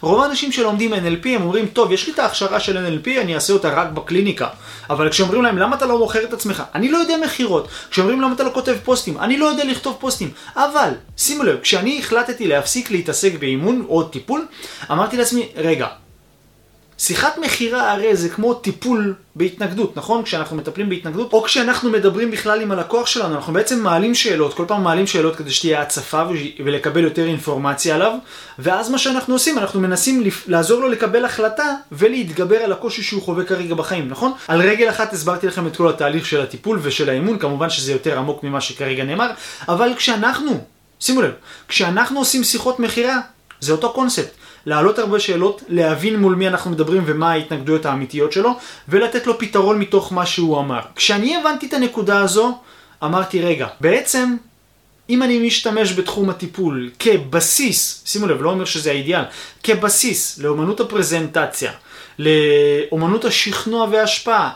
רוב 0.01 0.21
האנשים 0.21 0.51
שלומדים 0.51 0.93
NLP 0.93 1.27
הם 1.29 1.41
אומרים, 1.41 1.67
טוב, 1.67 1.91
יש 1.91 2.07
לי 2.07 2.13
את 2.13 2.19
ההכשרה 2.19 2.59
של 2.59 2.77
NLP, 2.87 3.09
אני 3.21 3.35
אעשה 3.35 3.53
אותה 3.53 3.69
רק 3.69 3.87
בקליניקה. 3.87 4.47
אבל 4.89 5.09
כשאומרים 5.09 5.41
להם, 5.41 5.57
למה 5.57 5.75
אתה 5.75 5.85
לא 5.85 5.99
מוכר 5.99 6.23
את 6.23 6.33
עצמך? 6.33 6.63
אני 6.75 6.91
לא 6.91 6.97
יודע 6.97 7.15
מכירות. 7.23 7.67
כשאומרים 7.91 8.21
למה 8.21 8.33
אתה 8.33 8.43
לא 8.43 8.51
כותב 8.53 8.75
פוסטים? 8.83 9.17
אני 9.19 9.37
לא 9.37 9.45
יודע 9.45 9.63
לכתוב 9.63 9.97
פוסטים. 9.99 10.31
אבל, 10.55 10.89
שימו 11.17 11.43
לב, 11.43 11.59
כשאני 11.61 11.99
החלטתי 11.99 12.47
להפסיק 12.47 12.91
להתעסק 12.91 13.33
באימון 13.39 13.85
או 13.89 14.03
טיפול, 14.03 14.45
אמרתי 14.91 15.17
לעצמי, 15.17 15.47
רגע, 15.55 15.87
שיחת 17.01 17.37
מכירה 17.37 17.91
הרי 17.91 18.15
זה 18.15 18.29
כמו 18.29 18.53
טיפול 18.53 19.13
בהתנגדות, 19.35 19.97
נכון? 19.97 20.23
כשאנחנו 20.23 20.55
מטפלים 20.57 20.89
בהתנגדות, 20.89 21.33
או 21.33 21.43
כשאנחנו 21.43 21.91
מדברים 21.91 22.31
בכלל 22.31 22.61
עם 22.61 22.71
הלקוח 22.71 23.07
שלנו, 23.07 23.35
אנחנו 23.35 23.53
בעצם 23.53 23.79
מעלים 23.79 24.15
שאלות, 24.15 24.53
כל 24.53 24.65
פעם 24.67 24.83
מעלים 24.83 25.07
שאלות 25.07 25.35
כדי 25.35 25.51
שתהיה 25.51 25.81
הצפה 25.81 26.23
ולקבל 26.65 27.03
יותר 27.03 27.25
אינפורמציה 27.25 27.95
עליו, 27.95 28.13
ואז 28.59 28.89
מה 28.89 28.97
שאנחנו 28.97 29.33
עושים, 29.33 29.57
אנחנו 29.57 29.79
מנסים 29.79 30.23
לעזור 30.47 30.81
לו 30.81 30.87
לקבל 30.87 31.25
החלטה 31.25 31.75
ולהתגבר 31.91 32.57
על 32.57 32.71
הקושי 32.71 33.03
שהוא 33.03 33.21
חווה 33.21 33.43
כרגע 33.43 33.75
בחיים, 33.75 34.09
נכון? 34.09 34.31
על 34.47 34.61
רגל 34.61 34.89
אחת 34.89 35.13
הסברתי 35.13 35.47
לכם 35.47 35.67
את 35.67 35.77
כל 35.77 35.89
התהליך 35.89 36.25
של 36.25 36.41
הטיפול 36.41 36.79
ושל 36.81 37.09
האימון, 37.09 37.39
כמובן 37.39 37.69
שזה 37.69 37.91
יותר 37.91 38.17
עמוק 38.17 38.43
ממה 38.43 38.61
שכרגע 38.61 39.03
נאמר, 39.03 39.31
אבל 39.67 39.93
כשאנחנו, 39.97 40.63
שימו 40.99 41.21
לב, 41.21 41.31
כשאנחנו 41.67 42.19
עושים 42.19 42.43
שיחות 42.43 42.79
מכירה, 42.79 43.19
זה 43.59 43.71
אותו 43.71 43.93
קונספט. 43.93 44.40
להעלות 44.65 45.00
הרבה 45.00 45.19
שאלות, 45.19 45.63
להבין 45.67 46.15
מול 46.15 46.36
מי 46.36 46.47
אנחנו 46.47 46.71
מדברים 46.71 47.04
ומה 47.06 47.32
ההתנגדויות 47.32 47.86
האמיתיות 47.86 48.32
שלו, 48.32 48.58
ולתת 48.89 49.28
לו 49.28 49.39
פתרון 49.39 49.80
מתוך 49.80 50.13
מה 50.13 50.26
שהוא 50.26 50.60
אמר. 50.60 50.80
כשאני 50.95 51.36
הבנתי 51.36 51.65
את 51.65 51.74
הנקודה 51.74 52.21
הזו, 52.21 52.58
אמרתי, 53.04 53.41
רגע, 53.41 53.67
בעצם, 53.82 54.36
אם 55.10 55.24
אני 55.24 55.47
משתמש 55.47 55.93
בתחום 55.93 56.30
הטיפול 56.30 56.89
כבסיס, 57.00 58.04
שימו 58.06 58.28
לב, 58.28 58.41
לא 58.41 58.50
אומר 58.50 58.65
שזה 58.65 58.91
האידיאל, 58.91 59.24
כבסיס 59.63 60.39
לאומנות 60.39 60.80
הפרזנטציה, 60.80 61.71
לאומנות 62.19 63.26
השכנוע 63.26 63.88
וההשפעה, 63.91 64.50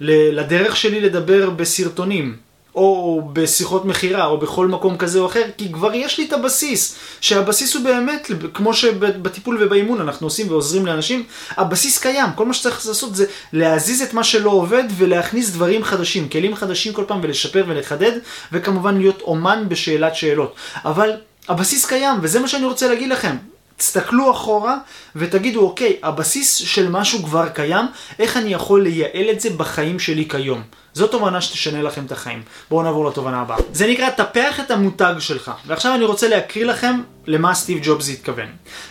לדרך 0.00 0.76
שלי 0.76 1.00
לדבר 1.00 1.50
בסרטונים, 1.50 2.36
או 2.74 3.22
בשיחות 3.32 3.84
מכירה, 3.84 4.26
או 4.26 4.38
בכל 4.38 4.68
מקום 4.68 4.96
כזה 4.96 5.18
או 5.18 5.26
אחר, 5.26 5.42
כי 5.56 5.72
כבר 5.72 5.94
יש 5.94 6.18
לי 6.18 6.26
את 6.26 6.32
הבסיס, 6.32 6.94
שהבסיס 7.20 7.74
הוא 7.74 7.84
באמת, 7.84 8.30
כמו 8.54 8.74
שבטיפול 8.74 9.58
ובאימון 9.60 10.00
אנחנו 10.00 10.26
עושים 10.26 10.50
ועוזרים 10.50 10.86
לאנשים, 10.86 11.24
הבסיס 11.56 11.98
קיים, 11.98 12.28
כל 12.34 12.46
מה 12.46 12.54
שצריך 12.54 12.86
לעשות 12.86 13.14
זה 13.16 13.26
להזיז 13.52 14.02
את 14.02 14.14
מה 14.14 14.24
שלא 14.24 14.50
עובד 14.50 14.84
ולהכניס 14.96 15.50
דברים 15.50 15.84
חדשים, 15.84 16.28
כלים 16.28 16.54
חדשים 16.54 16.92
כל 16.92 17.04
פעם 17.06 17.20
ולשפר 17.22 17.64
ולחדד, 17.68 18.12
וכמובן 18.52 18.98
להיות 18.98 19.20
אומן 19.20 19.64
בשאלת 19.68 20.14
שאלות. 20.14 20.54
אבל 20.84 21.10
הבסיס 21.48 21.86
קיים, 21.86 22.18
וזה 22.22 22.40
מה 22.40 22.48
שאני 22.48 22.64
רוצה 22.64 22.88
להגיד 22.88 23.08
לכם. 23.08 23.36
תסתכלו 23.78 24.30
אחורה 24.30 24.78
ותגידו, 25.16 25.60
אוקיי, 25.60 25.96
הבסיס 26.02 26.54
של 26.54 26.88
משהו 26.88 27.22
כבר 27.22 27.48
קיים, 27.48 27.86
איך 28.18 28.36
אני 28.36 28.52
יכול 28.54 28.82
לייעל 28.82 29.30
את 29.30 29.40
זה 29.40 29.50
בחיים 29.50 29.98
שלי 29.98 30.28
כיום? 30.28 30.62
זו 30.94 31.06
תובנה 31.06 31.40
שתשנה 31.40 31.82
לכם 31.82 32.04
את 32.06 32.12
החיים. 32.12 32.42
בואו 32.70 32.82
נעבור 32.82 33.08
לתובנה 33.08 33.40
הבאה. 33.40 33.56
זה 33.72 33.86
נקרא, 33.86 34.10
טפח 34.10 34.60
את 34.60 34.70
המותג 34.70 35.14
שלך. 35.18 35.50
ועכשיו 35.66 35.94
אני 35.94 36.04
רוצה 36.04 36.28
להקריא 36.28 36.64
לכם 36.64 37.00
למה 37.26 37.54
סטיב 37.54 37.78
ג'ובס 37.82 38.08
התכוון. 38.08 38.46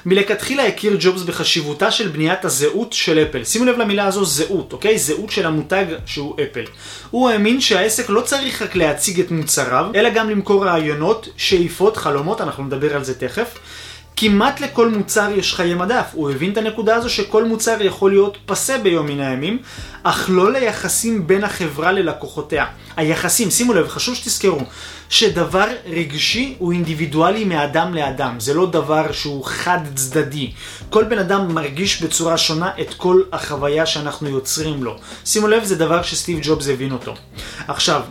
מלכתחילה 0.06 0.68
הכיר 0.68 0.98
ג'ובס 1.00 1.22
בחשיבותה 1.22 1.92
של 1.92 2.08
בניית 2.08 2.46
הזהות 2.46 2.94
של 2.94 3.20
אפל. 3.20 3.44
שימו 3.44 3.66
לב 3.66 3.78
למילה 3.78 4.06
הזו 4.06 4.26
זהות, 4.26 4.74
אוקיי? 4.74 5.00
זהות 5.00 5.32
של 5.32 5.46
המותג 5.46 5.86
שהוא 6.06 6.36
אפל. 6.44 6.64
הוא 7.12 7.30
האמין 7.30 7.62
שהעסק 7.62 8.10
לא 8.10 8.22
צריך 8.22 8.62
רק 8.62 8.76
להציג 8.76 9.20
את 9.20 9.32
מוצריו, 9.32 9.86
אלא 9.96 10.10
גם 10.10 10.30
למכור 10.30 10.66
רעיונות, 10.66 11.30
שאיפות, 11.38 11.98
חלומות, 11.98 12.42
אנחנו 12.42 12.64
נדבר 12.64 12.96
על 12.96 13.04
זה 13.04 13.20
תכף. 13.20 13.58
כמעט 14.20 14.60
לכל 14.60 14.90
מוצר 14.90 15.30
יש 15.36 15.54
חיי 15.54 15.74
מדף. 15.74 16.06
הוא 16.14 16.32
הבין 16.32 16.52
את 16.52 16.58
הנקודה 16.58 16.96
הזו 16.96 17.10
שכל 17.10 17.46
מוצר 17.46 17.78
יכול 17.82 18.12
להיות 18.12 18.38
פסה 18.46 18.78
ביום 18.78 19.08
מן 19.08 19.20
הימים, 19.20 19.60
אך 20.04 20.26
לא 20.30 20.52
ליחסים 20.52 21.28
בין 21.28 21.44
החברה 21.44 21.92
ללקוחותיה. 21.92 22.66
היחסים, 22.96 23.52
שימו 23.52 23.74
לב, 23.74 23.88
חשוב 23.88 24.16
שתזכרו, 24.16 24.60
שדבר 25.10 25.68
רגשי 25.86 26.56
הוא 26.58 26.74
אינדיבידואלי 26.74 27.46
מאדם 27.46 27.94
לאדם, 27.94 28.40
זה 28.40 28.54
לא 28.54 28.66
דבר 28.72 29.12
שהוא 29.12 29.46
חד 29.46 29.80
צדדי. 29.96 30.52
כל 30.90 31.04
בן 31.04 31.20
אדם 31.20 31.56
מרגיש 31.56 32.02
בצורה 32.02 32.38
שונה 32.38 32.70
את 32.82 32.94
כל 32.94 33.22
החוויה 33.32 33.86
שאנחנו 33.86 34.30
יוצרים 34.30 34.84
לו. 34.84 34.98
שימו 35.26 35.48
לב, 35.48 35.64
זה 35.64 35.76
דבר 35.76 36.02
שסטיב 36.02 36.40
ג'ובס 36.42 36.68
הבין 36.68 36.92
אותו. 36.92 37.14
עכשיו, 37.68 38.02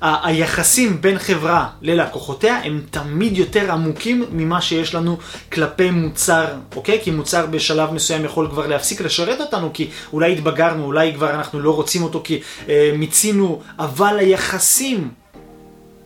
היחסים 0.00 1.00
בין 1.00 1.18
חברה 1.18 1.68
ללקוחותיה 1.82 2.60
הם 2.64 2.82
תמיד 2.90 3.38
יותר 3.38 3.72
עמוקים 3.72 4.24
ממה 4.32 4.60
שיש 4.60 4.94
לנו 4.94 5.18
כלפי 5.52 5.90
מוצר, 5.90 6.46
אוקיי? 6.76 7.00
כי 7.02 7.10
מוצר 7.10 7.46
בשלב 7.46 7.92
מסוים 7.92 8.24
יכול 8.24 8.48
כבר 8.50 8.66
להפסיק 8.66 9.00
לשרת 9.00 9.40
אותנו, 9.40 9.70
כי 9.74 9.88
אולי 10.12 10.32
התבגרנו, 10.32 10.84
אולי 10.84 11.14
כבר 11.14 11.30
אנחנו 11.30 11.60
לא 11.60 11.74
רוצים 11.74 12.02
אותו 12.02 12.20
כי 12.24 12.40
אה, 12.68 12.92
מיצינו, 12.96 13.62
אבל 13.78 14.18
היחסים 14.18 15.10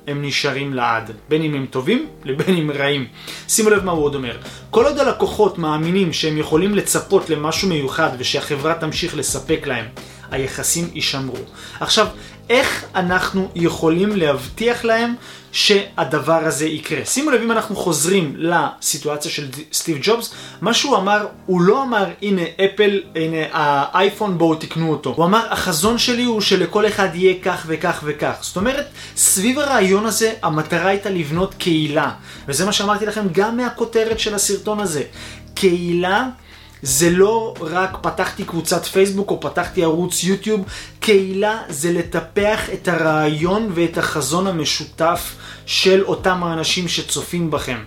הם 0.07 0.23
נשארים 0.23 0.75
לעד, 0.75 1.11
בין 1.29 1.43
אם 1.43 1.55
הם 1.55 1.67
טובים 1.67 2.07
לבין 2.25 2.57
אם 2.57 2.71
רעים. 2.71 3.07
שימו 3.49 3.71
לב 3.71 3.85
מה 3.85 3.93
הוא 3.93 4.05
עוד 4.05 4.15
אומר. 4.15 4.37
כל 4.71 4.85
עוד 4.85 4.99
הלקוחות 4.99 5.59
מאמינים 5.59 6.13
שהם 6.13 6.39
יכולים 6.39 6.75
לצפות 6.75 7.31
למשהו 7.31 7.69
מיוחד 7.69 8.11
ושהחברה 8.19 8.75
תמשיך 8.75 9.17
לספק 9.17 9.67
להם, 9.67 9.85
היחסים 10.31 10.91
יישמרו. 10.95 11.37
עכשיו, 11.81 12.07
איך 12.51 12.85
אנחנו 12.95 13.49
יכולים 13.55 14.17
להבטיח 14.17 14.85
להם 14.85 15.15
שהדבר 15.53 16.45
הזה 16.45 16.67
יקרה. 16.67 17.05
שימו 17.05 17.31
לב 17.31 17.41
אם 17.43 17.53
אנחנו 17.53 17.77
חוזרים 17.77 18.35
לסיטואציה 18.39 19.31
של 19.31 19.49
סטיב 19.73 19.99
ג'ובס, 20.03 20.35
מה 20.61 20.75
שהוא 20.75 20.97
אמר, 20.97 21.27
הוא 21.47 21.61
לא 21.61 21.83
אמר 21.83 22.05
הנה 22.23 22.43
אפל, 22.65 23.01
הנה 23.15 23.37
האייפון 23.53 24.39
בואו 24.39 24.55
תקנו 24.55 24.91
אותו. 24.91 25.15
הוא 25.17 25.25
אמר 25.25 25.47
החזון 25.51 25.99
שלי 25.99 26.25
הוא 26.25 26.41
שלכל 26.41 26.87
אחד 26.87 27.09
יהיה 27.15 27.35
כך 27.43 27.65
וכך 27.67 28.01
וכך. 28.05 28.35
זאת 28.41 28.57
אומרת, 28.57 28.87
סביב 29.17 29.59
הרעיון 29.59 30.07
הזה 30.07 30.33
המטרה 30.43 30.89
הייתה 30.89 31.11
לבנות 31.11 31.55
קהילה. 31.55 32.11
וזה 32.49 32.65
מה 32.65 32.73
שאמרתי 32.73 33.07
לכם 33.07 33.27
גם 33.33 33.57
מהכותרת 33.57 34.19
של 34.21 34.35
הסרטון 34.35 34.81
הזה. 34.81 35.03
קהילה 35.55 36.29
זה 36.87 37.11
לא 37.11 37.55
רק 37.61 37.97
פתחתי 38.01 38.45
קבוצת 38.45 38.85
פייסבוק 38.85 39.31
או 39.31 39.41
פתחתי 39.41 39.83
ערוץ 39.85 40.25
יוטיוב, 40.25 40.65
קהילה 41.01 41.59
זה 41.69 41.93
לטפח 41.93 42.61
את 42.73 42.89
הרעיון 42.89 43.71
ואת 43.75 43.99
החזון 43.99 44.47
המשותף 44.47 45.35
של 45.67 46.05
אותם 46.05 46.43
האנשים 46.43 46.89
שצופים 46.89 47.51
בכם. 47.51 47.79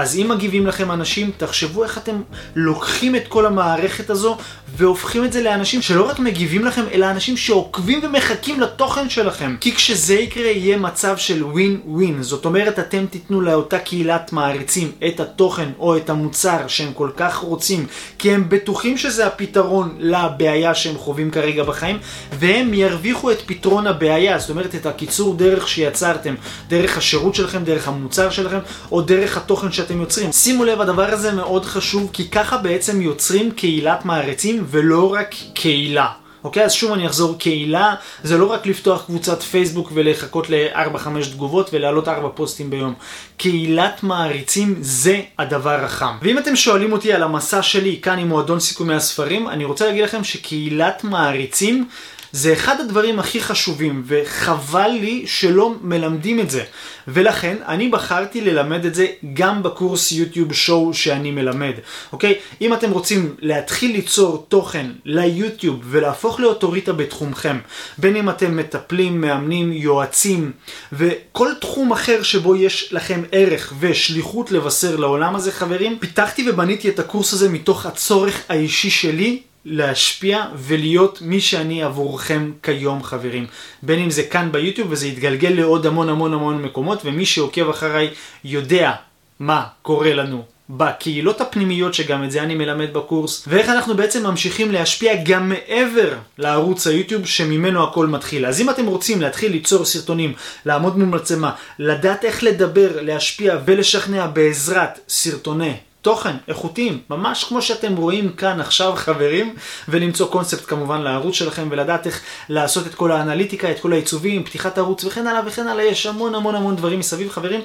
אז 0.00 0.16
אם 0.16 0.28
מגיבים 0.28 0.66
לכם 0.66 0.90
אנשים, 0.92 1.30
תחשבו 1.36 1.84
איך 1.84 1.98
אתם 1.98 2.22
לוקחים 2.54 3.16
את 3.16 3.28
כל 3.28 3.46
המערכת 3.46 4.10
הזו 4.10 4.36
והופכים 4.76 5.24
את 5.24 5.32
זה 5.32 5.42
לאנשים 5.42 5.82
שלא 5.82 6.08
רק 6.08 6.18
מגיבים 6.18 6.64
לכם, 6.64 6.82
אלא 6.92 7.10
אנשים 7.10 7.36
שעוקבים 7.36 8.00
ומחכים 8.02 8.60
לתוכן 8.60 9.10
שלכם. 9.10 9.56
כי 9.60 9.74
כשזה 9.74 10.14
יקרה 10.14 10.50
יהיה 10.50 10.76
מצב 10.76 11.16
של 11.16 11.44
ווין 11.44 11.80
ווין. 11.86 12.22
זאת 12.22 12.44
אומרת, 12.44 12.78
אתם 12.78 13.06
תיתנו 13.10 13.40
לאותה 13.40 13.78
קהילת 13.78 14.32
מעריצים 14.32 14.92
את 15.06 15.20
התוכן 15.20 15.68
או 15.78 15.96
את 15.96 16.10
המוצר 16.10 16.58
שהם 16.68 16.92
כל 16.92 17.10
כך 17.16 17.36
רוצים, 17.36 17.86
כי 18.18 18.30
הם 18.30 18.48
בטוחים 18.48 18.98
שזה 18.98 19.26
הפתרון 19.26 19.96
לבעיה 19.98 20.74
שהם 20.74 20.98
חווים 20.98 21.30
כרגע 21.30 21.62
בחיים, 21.62 21.98
והם 22.38 22.74
ירוויחו 22.74 23.30
את 23.30 23.42
פתרון 23.46 23.86
הבעיה, 23.86 24.38
זאת 24.38 24.50
אומרת, 24.50 24.74
את 24.74 24.86
הקיצור 24.86 25.34
דרך 25.34 25.68
שיצרתם, 25.68 26.34
דרך 26.68 26.98
השירות 26.98 27.34
שלכם, 27.34 27.64
דרך 27.64 27.88
המוצר 27.88 28.30
שלכם, 28.30 28.58
או 28.92 29.02
דרך 29.02 29.36
התוכן 29.36 29.72
שאתם 29.72 29.89
יוצרים. 29.98 30.32
שימו 30.32 30.64
לב, 30.64 30.80
הדבר 30.80 31.10
הזה 31.12 31.32
מאוד 31.32 31.64
חשוב, 31.64 32.10
כי 32.12 32.28
ככה 32.28 32.56
בעצם 32.56 33.00
יוצרים 33.00 33.50
קהילת 33.50 34.04
מעריצים 34.04 34.64
ולא 34.70 35.12
רק 35.12 35.34
קהילה. 35.54 36.08
אוקיי, 36.44 36.64
אז 36.64 36.72
שוב 36.72 36.92
אני 36.92 37.06
אחזור, 37.06 37.38
קהילה 37.38 37.94
זה 38.22 38.38
לא 38.38 38.46
רק 38.52 38.66
לפתוח 38.66 39.04
קבוצת 39.06 39.42
פייסבוק 39.42 39.90
ולחכות 39.94 40.50
ל-4-5 40.50 41.08
תגובות 41.32 41.70
ולהעלות 41.72 42.08
4 42.08 42.28
פוסטים 42.34 42.70
ביום. 42.70 42.94
קהילת 43.36 44.02
מעריצים 44.02 44.74
זה 44.80 45.20
הדבר 45.38 45.84
החם. 45.84 46.16
ואם 46.22 46.38
אתם 46.38 46.56
שואלים 46.56 46.92
אותי 46.92 47.12
על 47.12 47.22
המסע 47.22 47.62
שלי 47.62 47.98
כאן 48.02 48.18
עם 48.18 48.28
מועדון 48.28 48.60
סיכומי 48.60 48.94
הספרים, 48.94 49.48
אני 49.48 49.64
רוצה 49.64 49.86
להגיד 49.86 50.04
לכם 50.04 50.24
שקהילת 50.24 51.04
מעריצים 51.04 51.88
זה 52.32 52.52
אחד 52.52 52.80
הדברים 52.80 53.18
הכי 53.18 53.40
חשובים, 53.40 54.02
וחבל 54.06 54.88
לי 54.88 55.22
שלא 55.26 55.74
מלמדים 55.82 56.40
את 56.40 56.50
זה. 56.50 56.64
ולכן 57.08 57.56
אני 57.66 57.88
בחרתי 57.88 58.40
ללמד 58.40 58.84
את 58.84 58.94
זה 58.94 59.06
גם 59.34 59.62
בקורס 59.62 60.12
יוטיוב 60.12 60.52
שואו 60.52 60.94
שאני 60.94 61.30
מלמד. 61.30 61.72
אוקיי? 62.12 62.34
אם 62.60 62.74
אתם 62.74 62.90
רוצים 62.90 63.34
להתחיל 63.38 63.92
ליצור 63.92 64.46
תוכן 64.48 64.86
ליוטיוב 65.04 65.80
ולהפוך 65.84 66.40
לאוטוריטה 66.40 66.92
בתחומכם, 66.92 67.58
בין 67.98 68.16
אם 68.16 68.30
אתם 68.30 68.56
מטפלים, 68.56 69.20
מאמנים, 69.20 69.72
יועצים, 69.72 70.52
וכל 70.92 71.48
תחום 71.60 71.92
אחר 71.92 72.22
שבו 72.22 72.56
יש 72.56 72.92
לכם 72.92 73.22
ערך 73.32 73.72
ושליחות 73.80 74.52
לבשר 74.52 74.96
לעולם 74.96 75.36
הזה, 75.36 75.52
חברים, 75.52 75.98
פיתחתי 75.98 76.50
ובניתי 76.50 76.88
את 76.88 76.98
הקורס 76.98 77.32
הזה 77.32 77.48
מתוך 77.48 77.86
הצורך 77.86 78.42
האישי 78.48 78.90
שלי 78.90 79.42
להשפיע 79.64 80.44
ולהיות 80.56 81.22
מי 81.22 81.40
שאני 81.40 81.82
עבורכם 81.82 82.52
כיום 82.62 83.02
חברים. 83.02 83.46
בין 83.82 83.98
אם 83.98 84.10
זה 84.10 84.22
כאן 84.22 84.52
ביוטיוב 84.52 84.88
וזה 84.90 85.06
יתגלגל 85.06 85.48
לעוד 85.48 85.86
המון 85.86 86.08
המון 86.08 86.34
המון 86.34 86.62
מקומות 86.62 87.02
ומי 87.04 87.26
שעוקב 87.26 87.68
אחריי 87.68 88.10
יודע 88.44 88.92
מה 89.40 89.66
קורה 89.82 90.14
לנו 90.14 90.42
בקהילות 90.70 91.40
הפנימיות 91.40 91.94
שגם 91.94 92.24
את 92.24 92.30
זה 92.30 92.42
אני 92.42 92.54
מלמד 92.54 92.92
בקורס 92.92 93.44
ואיך 93.48 93.68
אנחנו 93.68 93.96
בעצם 93.96 94.26
ממשיכים 94.26 94.72
להשפיע 94.72 95.12
גם 95.24 95.48
מעבר 95.48 96.14
לערוץ 96.38 96.86
היוטיוב 96.86 97.26
שממנו 97.26 97.84
הכל 97.84 98.06
מתחיל. 98.06 98.46
אז 98.46 98.60
אם 98.60 98.70
אתם 98.70 98.86
רוצים 98.86 99.20
להתחיל 99.20 99.52
ליצור 99.52 99.84
סרטונים, 99.84 100.32
לעמוד 100.66 100.98
מול 100.98 101.08
מצלמה, 101.08 101.52
לדעת 101.78 102.24
איך 102.24 102.44
לדבר, 102.44 102.88
להשפיע 103.00 103.58
ולשכנע 103.64 104.26
בעזרת 104.26 105.00
סרטוני 105.08 105.74
תוכן 106.02 106.36
איכותיים, 106.48 106.98
ממש 107.10 107.44
כמו 107.44 107.62
שאתם 107.62 107.96
רואים 107.96 108.32
כאן 108.32 108.60
עכשיו 108.60 108.92
חברים, 108.96 109.54
ולמצוא 109.88 110.28
קונספט 110.28 110.64
כמובן 110.66 111.00
לערוץ 111.00 111.34
שלכם 111.34 111.68
ולדעת 111.70 112.06
איך 112.06 112.20
לעשות 112.48 112.86
את 112.86 112.94
כל 112.94 113.12
האנליטיקה, 113.12 113.70
את 113.70 113.80
כל 113.80 113.92
העיצובים, 113.92 114.44
פתיחת 114.44 114.78
ערוץ 114.78 115.04
וכן 115.04 115.26
הלאה 115.26 115.40
וכן 115.46 115.68
הלאה, 115.68 115.84
יש 115.84 116.06
המון 116.06 116.34
המון 116.34 116.54
המון 116.54 116.76
דברים 116.76 116.98
מסביב 116.98 117.30
חברים. 117.30 117.60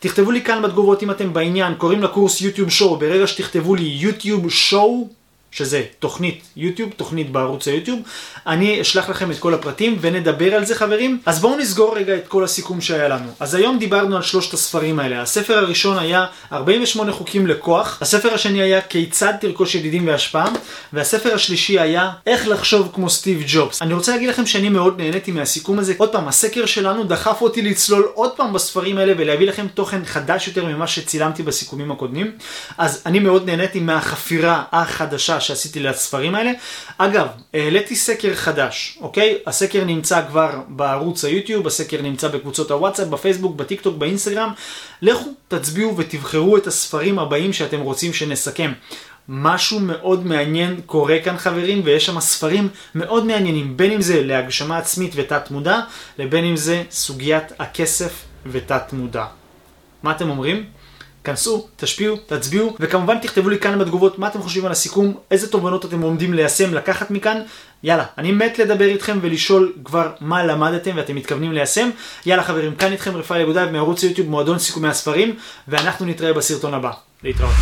תכתבו 0.00 0.30
לי 0.30 0.42
כאן 0.42 0.62
בתגובות 0.62 1.02
אם 1.02 1.10
אתם 1.10 1.32
בעניין, 1.32 1.74
קוראים 1.74 2.02
לקורס 2.02 2.40
יוטיוב 2.40 2.70
שואו, 2.70 2.96
ברגע 2.96 3.26
שתכתבו 3.26 3.74
לי 3.74 3.84
יוטיוב 3.84 4.50
שואו, 4.50 5.08
שזה 5.50 5.82
תוכנית 5.98 6.42
יוטיוב, 6.56 6.90
תוכנית 6.96 7.30
בערוץ 7.30 7.68
היוטיוב. 7.68 8.00
אני 8.46 8.80
אשלח 8.80 9.08
לכם 9.08 9.30
את 9.30 9.38
כל 9.38 9.54
הפרטים 9.54 9.98
ונדבר 10.00 10.54
על 10.54 10.64
זה 10.64 10.74
חברים. 10.74 11.20
אז 11.26 11.40
בואו 11.40 11.58
נסגור 11.58 11.96
רגע 11.96 12.16
את 12.16 12.28
כל 12.28 12.44
הסיכום 12.44 12.80
שהיה 12.80 13.08
לנו. 13.08 13.30
אז 13.40 13.54
היום 13.54 13.78
דיברנו 13.78 14.16
על 14.16 14.22
שלושת 14.22 14.54
הספרים 14.54 14.98
האלה. 14.98 15.22
הספר 15.22 15.58
הראשון 15.58 15.98
היה 15.98 16.26
48 16.52 17.12
חוקים 17.12 17.46
לכוח, 17.46 17.98
הספר 18.00 18.34
השני 18.34 18.62
היה 18.62 18.80
כיצד 18.80 19.32
תרכוש 19.40 19.74
ידידים 19.74 20.06
והשפעה, 20.06 20.48
והספר 20.92 21.34
השלישי 21.34 21.78
היה 21.80 22.10
איך 22.26 22.48
לחשוב 22.48 22.90
כמו 22.94 23.10
סטיב 23.10 23.42
ג'ובס. 23.46 23.82
אני 23.82 23.94
רוצה 23.94 24.12
להגיד 24.12 24.28
לכם 24.28 24.46
שאני 24.46 24.68
מאוד 24.68 25.00
נהניתי 25.00 25.32
מהסיכום 25.32 25.78
הזה. 25.78 25.94
עוד 25.98 26.12
פעם, 26.12 26.28
הסקר 26.28 26.66
שלנו 26.66 27.04
דחף 27.04 27.40
אותי 27.40 27.62
לצלול 27.62 28.08
עוד 28.14 28.30
פעם 28.36 28.52
בספרים 28.52 28.98
האלה 28.98 29.12
ולהביא 29.18 29.46
לכם 29.48 29.66
תוכן 29.74 30.04
חדש 30.04 30.48
יותר 30.48 30.64
ממה 30.64 30.86
שצילמתי 30.86 31.42
בסיכומים 31.42 31.92
הקודמים. 31.92 32.32
אז 32.78 33.02
אני 33.06 33.18
מאוד 33.18 33.46
נהניתי 33.46 33.80
מהחפירה 33.80 34.62
החדשה 34.72 35.37
שעשיתי 35.40 35.80
לספרים 35.80 36.34
האלה. 36.34 36.52
אגב, 36.98 37.26
העליתי 37.54 37.96
סקר 37.96 38.34
חדש, 38.34 38.98
אוקיי? 39.00 39.38
הסקר 39.46 39.84
נמצא 39.84 40.22
כבר 40.28 40.50
בערוץ 40.68 41.24
היוטיוב, 41.24 41.66
הסקר 41.66 42.02
נמצא 42.02 42.28
בקבוצות 42.28 42.70
הוואטסאפ, 42.70 43.08
בפייסבוק, 43.08 43.56
בטיק 43.56 43.80
טוק, 43.80 43.96
באינסטגרם. 43.96 44.52
לכו, 45.02 45.28
תצביעו 45.48 45.96
ותבחרו 45.96 46.56
את 46.56 46.66
הספרים 46.66 47.18
הבאים 47.18 47.52
שאתם 47.52 47.80
רוצים 47.80 48.12
שנסכם. 48.12 48.72
משהו 49.28 49.80
מאוד 49.80 50.26
מעניין 50.26 50.80
קורה 50.86 51.18
כאן 51.24 51.36
חברים, 51.36 51.82
ויש 51.84 52.06
שם 52.06 52.20
ספרים 52.20 52.68
מאוד 52.94 53.26
מעניינים, 53.26 53.76
בין 53.76 53.92
אם 53.92 54.00
זה 54.02 54.22
להגשמה 54.22 54.78
עצמית 54.78 55.12
ותת 55.14 55.50
מודע, 55.50 55.80
לבין 56.18 56.44
אם 56.44 56.56
זה 56.56 56.82
סוגיית 56.90 57.52
הכסף 57.58 58.24
ותת 58.46 58.92
מודע. 58.92 59.24
מה 60.02 60.10
אתם 60.10 60.30
אומרים? 60.30 60.64
כנסו, 61.24 61.66
תשפיעו, 61.76 62.16
תצביעו, 62.26 62.76
וכמובן 62.80 63.18
תכתבו 63.18 63.48
לי 63.48 63.58
כאן 63.58 63.78
בתגובות 63.78 64.18
מה 64.18 64.28
אתם 64.28 64.42
חושבים 64.42 64.66
על 64.66 64.72
הסיכום, 64.72 65.14
איזה 65.30 65.50
תובנות 65.50 65.84
אתם 65.84 66.02
עומדים 66.02 66.34
ליישם, 66.34 66.74
לקחת 66.74 67.10
מכאן. 67.10 67.40
יאללה, 67.82 68.04
אני 68.18 68.32
מת 68.32 68.58
לדבר 68.58 68.84
איתכם 68.84 69.18
ולשאול 69.22 69.72
כבר 69.84 70.12
מה 70.20 70.44
למדתם 70.44 70.90
ואתם 70.96 71.14
מתכוונים 71.14 71.52
ליישם. 71.52 71.90
יאללה 72.26 72.42
חברים, 72.42 72.74
כאן 72.74 72.92
איתכם 72.92 73.16
רפאל 73.16 73.40
יגודאי 73.40 73.70
מערוץ 73.70 74.04
היוטיוב 74.04 74.28
מועדון 74.28 74.58
סיכומי 74.58 74.88
הספרים, 74.88 75.34
ואנחנו 75.68 76.06
נתראה 76.06 76.32
בסרטון 76.32 76.74
הבא. 76.74 76.90
להתראות. 77.22 77.54